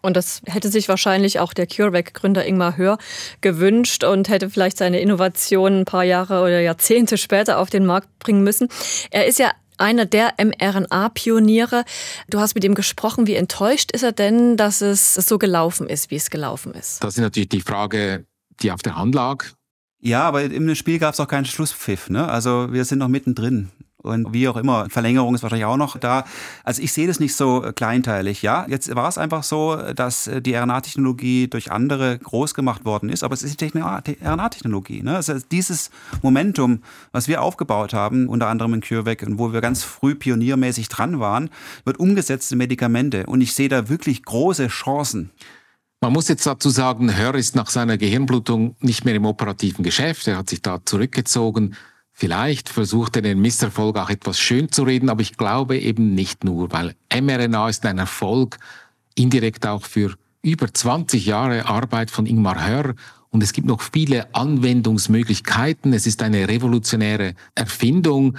Und 0.00 0.16
das 0.16 0.42
hätte 0.46 0.70
sich 0.70 0.88
wahrscheinlich 0.88 1.40
auch 1.40 1.52
der 1.52 1.66
CureVac-Gründer 1.66 2.46
Ingmar 2.46 2.76
Hör 2.76 2.98
gewünscht 3.40 4.04
und 4.04 4.28
hätte 4.28 4.48
vielleicht 4.48 4.78
seine 4.78 5.00
Innovation 5.00 5.80
ein 5.80 5.84
paar 5.86 6.04
Jahre 6.04 6.42
oder 6.42 6.60
Jahrzehnte 6.60 7.18
später 7.18 7.58
auf 7.58 7.68
den 7.68 7.84
Markt 7.84 8.16
bringen 8.20 8.44
müssen. 8.44 8.68
Er 9.10 9.26
ist 9.26 9.40
ja 9.40 9.50
einer 9.76 10.06
der 10.06 10.34
mRNA-Pioniere. 10.38 11.84
Du 12.28 12.38
hast 12.38 12.54
mit 12.54 12.62
ihm 12.62 12.76
gesprochen. 12.76 13.26
Wie 13.26 13.34
enttäuscht 13.34 13.90
ist 13.90 14.04
er 14.04 14.12
denn, 14.12 14.56
dass 14.56 14.82
es 14.82 15.14
so 15.14 15.36
gelaufen 15.36 15.88
ist, 15.88 16.12
wie 16.12 16.16
es 16.16 16.30
gelaufen 16.30 16.74
ist? 16.74 17.02
Das 17.02 17.16
ist 17.16 17.22
natürlich 17.22 17.48
die 17.48 17.60
Frage, 17.60 18.24
die 18.62 18.70
auf 18.70 18.82
der 18.82 18.94
Hand 18.94 19.16
lag. 19.16 19.46
Ja, 20.00 20.22
aber 20.22 20.44
im 20.44 20.72
Spiel 20.76 21.00
gab 21.00 21.14
es 21.14 21.18
auch 21.18 21.26
keinen 21.26 21.44
Schlusspfiff. 21.44 22.08
Ne? 22.08 22.28
Also 22.28 22.72
wir 22.72 22.84
sind 22.84 23.00
noch 23.00 23.08
mittendrin. 23.08 23.70
Und 24.02 24.32
wie 24.32 24.48
auch 24.48 24.56
immer, 24.56 24.88
Verlängerung 24.88 25.34
ist 25.34 25.42
wahrscheinlich 25.42 25.66
auch 25.66 25.76
noch 25.76 25.98
da. 25.98 26.24
Also 26.64 26.82
ich 26.82 26.92
sehe 26.92 27.06
das 27.06 27.20
nicht 27.20 27.34
so 27.34 27.60
kleinteilig. 27.74 28.42
Ja, 28.42 28.66
jetzt 28.68 28.94
war 28.94 29.08
es 29.08 29.18
einfach 29.18 29.42
so, 29.42 29.76
dass 29.94 30.30
die 30.40 30.54
RNA-Technologie 30.54 31.48
durch 31.48 31.70
andere 31.70 32.18
groß 32.18 32.54
gemacht 32.54 32.84
worden 32.84 33.10
ist, 33.10 33.22
aber 33.22 33.34
es 33.34 33.42
ist 33.42 33.60
die 33.60 33.66
RNA-Technologie. 33.66 35.02
Ne? 35.02 35.16
Also 35.16 35.34
dieses 35.50 35.90
Momentum, 36.22 36.82
was 37.12 37.28
wir 37.28 37.42
aufgebaut 37.42 37.92
haben, 37.92 38.28
unter 38.28 38.48
anderem 38.48 38.74
in 38.74 38.80
CureVac 38.80 39.22
und 39.22 39.38
wo 39.38 39.52
wir 39.52 39.60
ganz 39.60 39.82
früh 39.82 40.14
pioniermäßig 40.14 40.88
dran 40.88 41.20
waren, 41.20 41.50
wird 41.84 41.98
umgesetzt 41.98 42.52
in 42.52 42.58
Medikamente. 42.58 43.26
Und 43.26 43.40
ich 43.40 43.54
sehe 43.54 43.68
da 43.68 43.88
wirklich 43.88 44.22
große 44.24 44.68
Chancen. 44.68 45.30
Man 46.00 46.14
muss 46.14 46.28
jetzt 46.28 46.46
dazu 46.46 46.70
sagen, 46.70 47.14
Hör 47.14 47.34
ist 47.34 47.54
nach 47.54 47.68
seiner 47.68 47.98
Gehirnblutung 47.98 48.76
nicht 48.80 49.04
mehr 49.04 49.14
im 49.14 49.26
operativen 49.26 49.84
Geschäft. 49.84 50.26
Er 50.26 50.38
hat 50.38 50.48
sich 50.48 50.62
da 50.62 50.80
zurückgezogen. 50.82 51.76
Vielleicht 52.20 52.68
versucht 52.68 53.16
er 53.16 53.22
den 53.22 53.40
Misserfolg 53.40 53.96
auch 53.96 54.10
etwas 54.10 54.38
schön 54.38 54.70
zu 54.70 54.82
reden, 54.82 55.08
aber 55.08 55.22
ich 55.22 55.38
glaube 55.38 55.78
eben 55.78 56.14
nicht 56.14 56.44
nur, 56.44 56.70
weil 56.70 56.94
mRNA 57.10 57.70
ist 57.70 57.86
ein 57.86 57.96
Erfolg, 57.96 58.58
indirekt 59.14 59.66
auch 59.66 59.86
für 59.86 60.14
über 60.42 60.70
20 60.70 61.24
Jahre 61.24 61.64
Arbeit 61.64 62.10
von 62.10 62.26
Ingmar 62.26 62.66
Hör 62.66 62.94
und 63.30 63.42
es 63.42 63.54
gibt 63.54 63.66
noch 63.66 63.80
viele 63.80 64.34
Anwendungsmöglichkeiten. 64.34 65.94
Es 65.94 66.06
ist 66.06 66.22
eine 66.22 66.46
revolutionäre 66.46 67.36
Erfindung. 67.54 68.36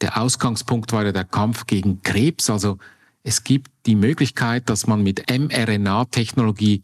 Der 0.00 0.20
Ausgangspunkt 0.20 0.92
war 0.92 1.04
ja 1.04 1.12
der 1.12 1.22
Kampf 1.22 1.68
gegen 1.68 2.02
Krebs. 2.02 2.50
Also 2.50 2.78
es 3.22 3.44
gibt 3.44 3.70
die 3.86 3.94
Möglichkeit, 3.94 4.68
dass 4.68 4.88
man 4.88 5.04
mit 5.04 5.30
mRNA-Technologie 5.30 6.82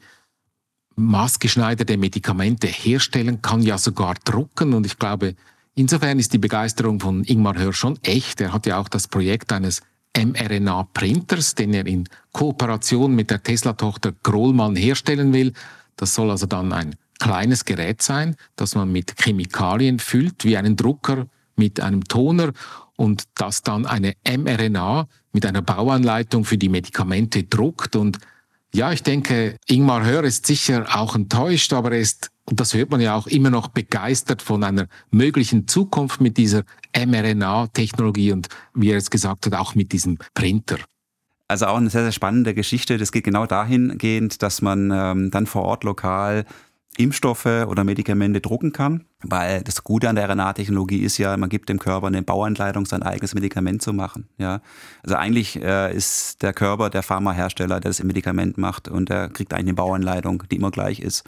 maßgeschneiderte 0.95 1.97
Medikamente 1.97 2.69
herstellen 2.69 3.43
kann, 3.43 3.63
ja 3.63 3.79
sogar 3.79 4.15
drucken. 4.25 4.75
Und 4.75 4.87
ich 4.87 4.97
glaube, 4.97 5.35
insofern 5.77 6.19
ist 6.19 6.33
die 6.33 6.39
Begeisterung 6.39 6.99
von 6.99 7.23
Ingmar 7.23 7.57
Hör 7.57 7.73
schon 7.73 7.99
echt. 8.03 8.41
Er 8.41 8.53
hat 8.53 8.67
ja 8.67 8.79
auch 8.79 8.89
das 8.89 9.07
Projekt 9.07 9.53
eines 9.53 9.83
mRNA-Printers, 10.17 11.55
den 11.55 11.75
er 11.75 11.87
in 11.87 12.09
Kooperation 12.33 13.15
mit 13.15 13.31
der 13.31 13.43
Tesla-Tochter 13.43 14.12
Grohlmann 14.23 14.75
herstellen 14.75 15.33
will. 15.33 15.53
Das 15.97 16.15
soll 16.15 16.31
also 16.31 16.47
dann 16.47 16.73
ein 16.73 16.97
kleines 17.19 17.65
Gerät 17.65 18.03
sein, 18.03 18.37
das 18.57 18.75
man 18.75 18.91
mit 18.91 19.15
Chemikalien 19.23 19.99
füllt, 19.99 20.45
wie 20.45 20.57
einen 20.57 20.77
Drucker 20.77 21.27
mit 21.55 21.81
einem 21.81 22.05
Toner 22.05 22.53
und 22.97 23.25
das 23.35 23.62
dann 23.62 23.87
eine 23.87 24.15
mRNA 24.27 25.07
mit 25.33 25.47
einer 25.47 25.62
Bauanleitung 25.62 26.45
für 26.45 26.59
die 26.59 26.69
Medikamente 26.69 27.45
druckt 27.45 27.97
und 27.97 28.19
ja, 28.75 28.93
ich 28.93 29.03
denke, 29.03 29.57
Ingmar 29.67 30.05
Hör 30.05 30.25
ist 30.25 30.47
sicher 30.47 30.87
auch 30.95 31.15
enttäuscht, 31.15 31.73
aber 31.73 31.93
er 31.93 32.01
ist, 32.01 32.31
und 32.45 32.61
das 32.61 32.75
hört 32.75 32.91
man 32.91 33.01
ja 33.01 33.15
auch 33.15 33.27
immer 33.27 33.51
noch 33.51 33.69
begeistert 33.69 34.43
von 34.43 34.63
einer 34.65 34.87
möglichen 35.11 35.67
Zukunft 35.67 36.21
mit 36.21 36.37
dieser 36.37 36.65
mRNA-Technologie 36.95 38.33
und 38.33 38.49
wie 38.75 38.91
er 38.91 38.99
es 38.99 39.11
gesagt 39.11 39.47
hat, 39.47 39.55
auch 39.55 39.75
mit 39.75 39.93
diesem 39.93 40.19
Printer. 40.35 40.79
Also 41.49 41.67
auch 41.67 41.77
eine 41.77 41.91
sehr, 41.91 42.03
sehr 42.03 42.13
spannende 42.13 42.55
Geschichte. 42.55 42.99
Das 42.99 43.13
geht 43.13 43.25
genau 43.25 43.47
dahingehend, 43.47 44.43
dass 44.43 44.63
man 44.63 44.91
ähm, 44.93 45.31
dann 45.31 45.47
vor 45.47 45.63
Ort 45.63 45.85
lokal 45.85 46.45
Impfstoffe 46.97 47.47
oder 47.47 47.85
Medikamente 47.85 48.41
drucken 48.41 48.73
kann. 48.73 49.05
Weil 49.29 49.62
das 49.62 49.83
Gute 49.85 50.09
an 50.09 50.17
der 50.17 50.29
RNA-Technologie 50.29 51.03
ist 51.03 51.19
ja, 51.19 51.37
man 51.37 51.49
gibt 51.49 51.69
dem 51.69 51.79
Körper 51.79 52.07
eine 52.07 52.23
Bauanleitung, 52.23 52.87
sein 52.87 53.03
eigenes 53.03 53.35
Medikament 53.35 53.83
zu 53.83 53.93
machen. 53.93 54.29
Ja, 54.39 54.61
also 55.03 55.17
eigentlich 55.17 55.61
äh, 55.62 55.95
ist 55.95 56.43
der 56.43 56.53
Körper 56.53 56.91
der 56.91 57.03
Pharmahersteller, 57.03 57.81
der 57.81 57.91
das 57.91 58.03
Medikament 58.03 58.59
macht 58.59 58.89
und 58.89 59.09
der 59.09 59.29
kriegt 59.29 59.53
eigentlich 59.53 59.67
eine 59.67 59.75
Bauanleitung, 59.75 60.45
die 60.51 60.57
immer 60.57 60.71
gleich 60.71 61.01
ist. 61.01 61.25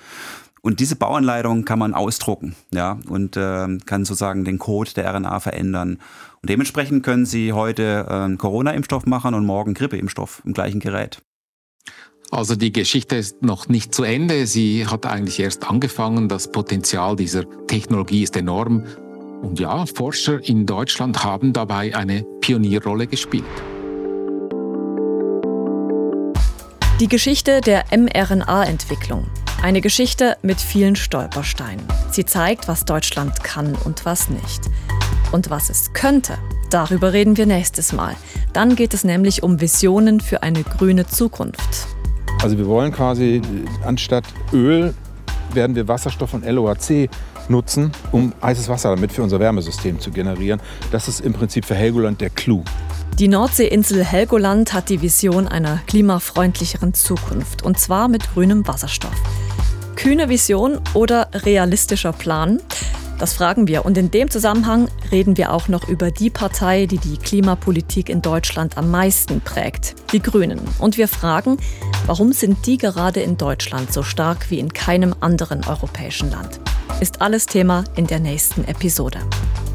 Und 0.61 0.81
diese 0.81 0.97
Bauanleitung 0.97 1.65
kann 1.65 1.79
man 1.79 1.95
ausdrucken, 1.95 2.57
ja, 2.73 2.99
und 3.09 3.37
äh, 3.37 3.79
kann 3.87 4.05
sozusagen 4.05 4.45
den 4.45 4.59
Code 4.59 4.93
der 4.95 5.15
RNA 5.15 5.41
verändern. 5.41 5.99
Und 6.43 6.51
dementsprechend 6.51 7.05
können 7.05 7.27
Sie 7.27 7.53
heute 7.53 8.07
äh, 8.09 8.37
Corona-Impfstoff 8.37 9.07
machen 9.07 9.35
und 9.35 9.47
morgen 9.47 9.75
Grippeimpfstoff 9.75 10.43
im 10.45 10.53
gleichen 10.53 10.81
Gerät. 10.81 11.23
Also 12.31 12.57
die 12.57 12.73
Geschichte 12.73 13.17
ist 13.17 13.43
noch 13.43 13.69
nicht 13.69 13.95
zu 13.95 14.03
Ende. 14.03 14.47
Sie 14.47 14.87
hat 14.87 15.07
eigentlich 15.07 15.41
erst 15.41 15.69
angefangen. 15.69 16.29
Das 16.29 16.53
Potenzial 16.53 17.17
dieser 17.17 17.45
Technologie 17.67 18.23
ist 18.23 18.37
enorm. 18.37 18.85
Und 19.43 19.59
ja, 19.59 19.87
Forscher 19.87 20.47
in 20.47 20.67
Deutschland 20.67 21.25
haben 21.25 21.53
dabei 21.53 21.95
eine 21.95 22.25
Pionierrolle 22.41 23.07
gespielt. 23.07 23.45
Die 27.01 27.09
Geschichte 27.09 27.61
der 27.61 27.85
mRNA-Entwicklung. 27.97 29.27
Eine 29.63 29.81
Geschichte 29.81 30.37
mit 30.43 30.61
vielen 30.61 30.97
Stolpersteinen. 30.97 31.85
Sie 32.11 32.27
zeigt, 32.27 32.69
was 32.69 32.85
Deutschland 32.85 33.43
kann 33.43 33.75
und 33.85 34.05
was 34.05 34.29
nicht. 34.29 34.61
Und 35.33 35.49
was 35.49 35.71
es 35.71 35.93
könnte, 35.95 36.39
darüber 36.71 37.13
reden 37.13 37.37
wir 37.37 37.47
nächstes 37.47 37.93
Mal. 37.93 38.17
Dann 38.53 38.77
geht 38.77 38.95
es 38.95 39.05
nämlich 39.05 39.43
um 39.43 39.61
Visionen 39.61 40.21
für 40.21 40.43
eine 40.43 40.63
grüne 40.63 41.07
Zukunft. 41.07 41.89
Also 42.43 42.57
wir 42.57 42.67
wollen 42.67 42.93
quasi 42.93 43.43
anstatt 43.85 44.25
Öl 44.53 44.95
werden 45.53 45.75
wir 45.75 45.89
Wasserstoff 45.89 46.35
und 46.35 46.47
LOHC 46.47 47.09
nutzen, 47.49 47.91
um 48.13 48.33
heißes 48.43 48.69
Wasser 48.69 48.91
damit 48.91 49.13
für 49.13 49.23
unser 49.23 49.41
Wärmesystem 49.41 49.99
zu 49.99 50.11
generieren. 50.11 50.61
Das 50.93 51.09
ist 51.09 51.21
im 51.21 51.33
Prinzip 51.33 51.65
für 51.65 51.75
Helgoland 51.75 52.21
der 52.21 52.31
Clou. 52.31 52.63
Die 53.19 53.27
Nordseeinsel 53.27 54.05
Helgoland 54.05 54.73
hat 54.73 54.91
die 54.91 55.03
Vision 55.03 55.49
einer 55.49 55.81
klimafreundlicheren 55.89 56.95
Zukunft, 56.95 57.63
und 57.63 57.79
zwar 57.79 58.07
mit 58.07 58.33
grünem 58.33 58.67
Wasserstoff. 58.69 59.15
Kühne 59.97 60.29
Vision 60.29 60.79
oder 60.95 61.29
realistischer 61.35 62.13
Plan? 62.13 62.61
Das 63.19 63.33
fragen 63.33 63.67
wir. 63.67 63.85
Und 63.85 63.99
in 63.99 64.11
dem 64.11 64.31
Zusammenhang 64.31 64.89
reden 65.11 65.37
wir 65.37 65.53
auch 65.53 65.69
noch 65.69 65.89
über 65.89 66.11
die 66.11 66.31
Partei, 66.31 66.87
die 66.87 66.99
die 66.99 67.17
Klimapolitik 67.17 68.09
in 68.09 68.23
Deutschland 68.23 68.79
am 68.79 68.91
meisten 68.91 69.41
prägt, 69.41 69.97
die 70.13 70.23
Grünen. 70.23 70.61
Und 70.79 70.97
wir 70.97 71.09
fragen, 71.09 71.59
warum 72.07 72.33
sind 72.33 72.65
die 72.67 72.79
gerade 72.79 73.21
in 73.21 73.37
Deutschland 73.37 73.93
so 73.93 74.03
stark 74.03 74.51
wie 74.51 74.61
in 74.61 74.73
keinem 74.73 75.15
anderen 75.21 75.65
europäischen 75.65 76.31
Land? 76.31 76.61
Ist 77.01 77.21
alles 77.21 77.47
Thema 77.47 77.85
in 77.97 78.07
der 78.07 78.21
nächsten 78.21 78.65
Episode. 78.65 79.19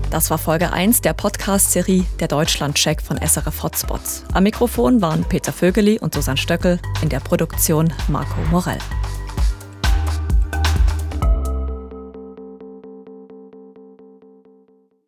Das 0.10 0.30
war 0.30 0.38
Folge 0.38 0.72
1 0.72 1.02
der 1.02 1.14
Podcast-Serie 1.14 2.06
Der 2.20 2.28
Deutschland-Check 2.28 3.02
von 3.02 3.18
SRF 3.18 3.64
Hotspots. 3.64 4.24
Am 4.32 4.44
Mikrofon 4.44 5.02
waren 5.02 5.24
Peter 5.24 5.52
Vögeli 5.52 6.00
und 6.00 6.14
Susanne 6.14 6.38
Stöckel, 6.38 6.80
in 7.02 7.10
der 7.10 7.20
Produktion 7.20 7.92
Marco 8.10 8.40
Morell. 8.52 8.78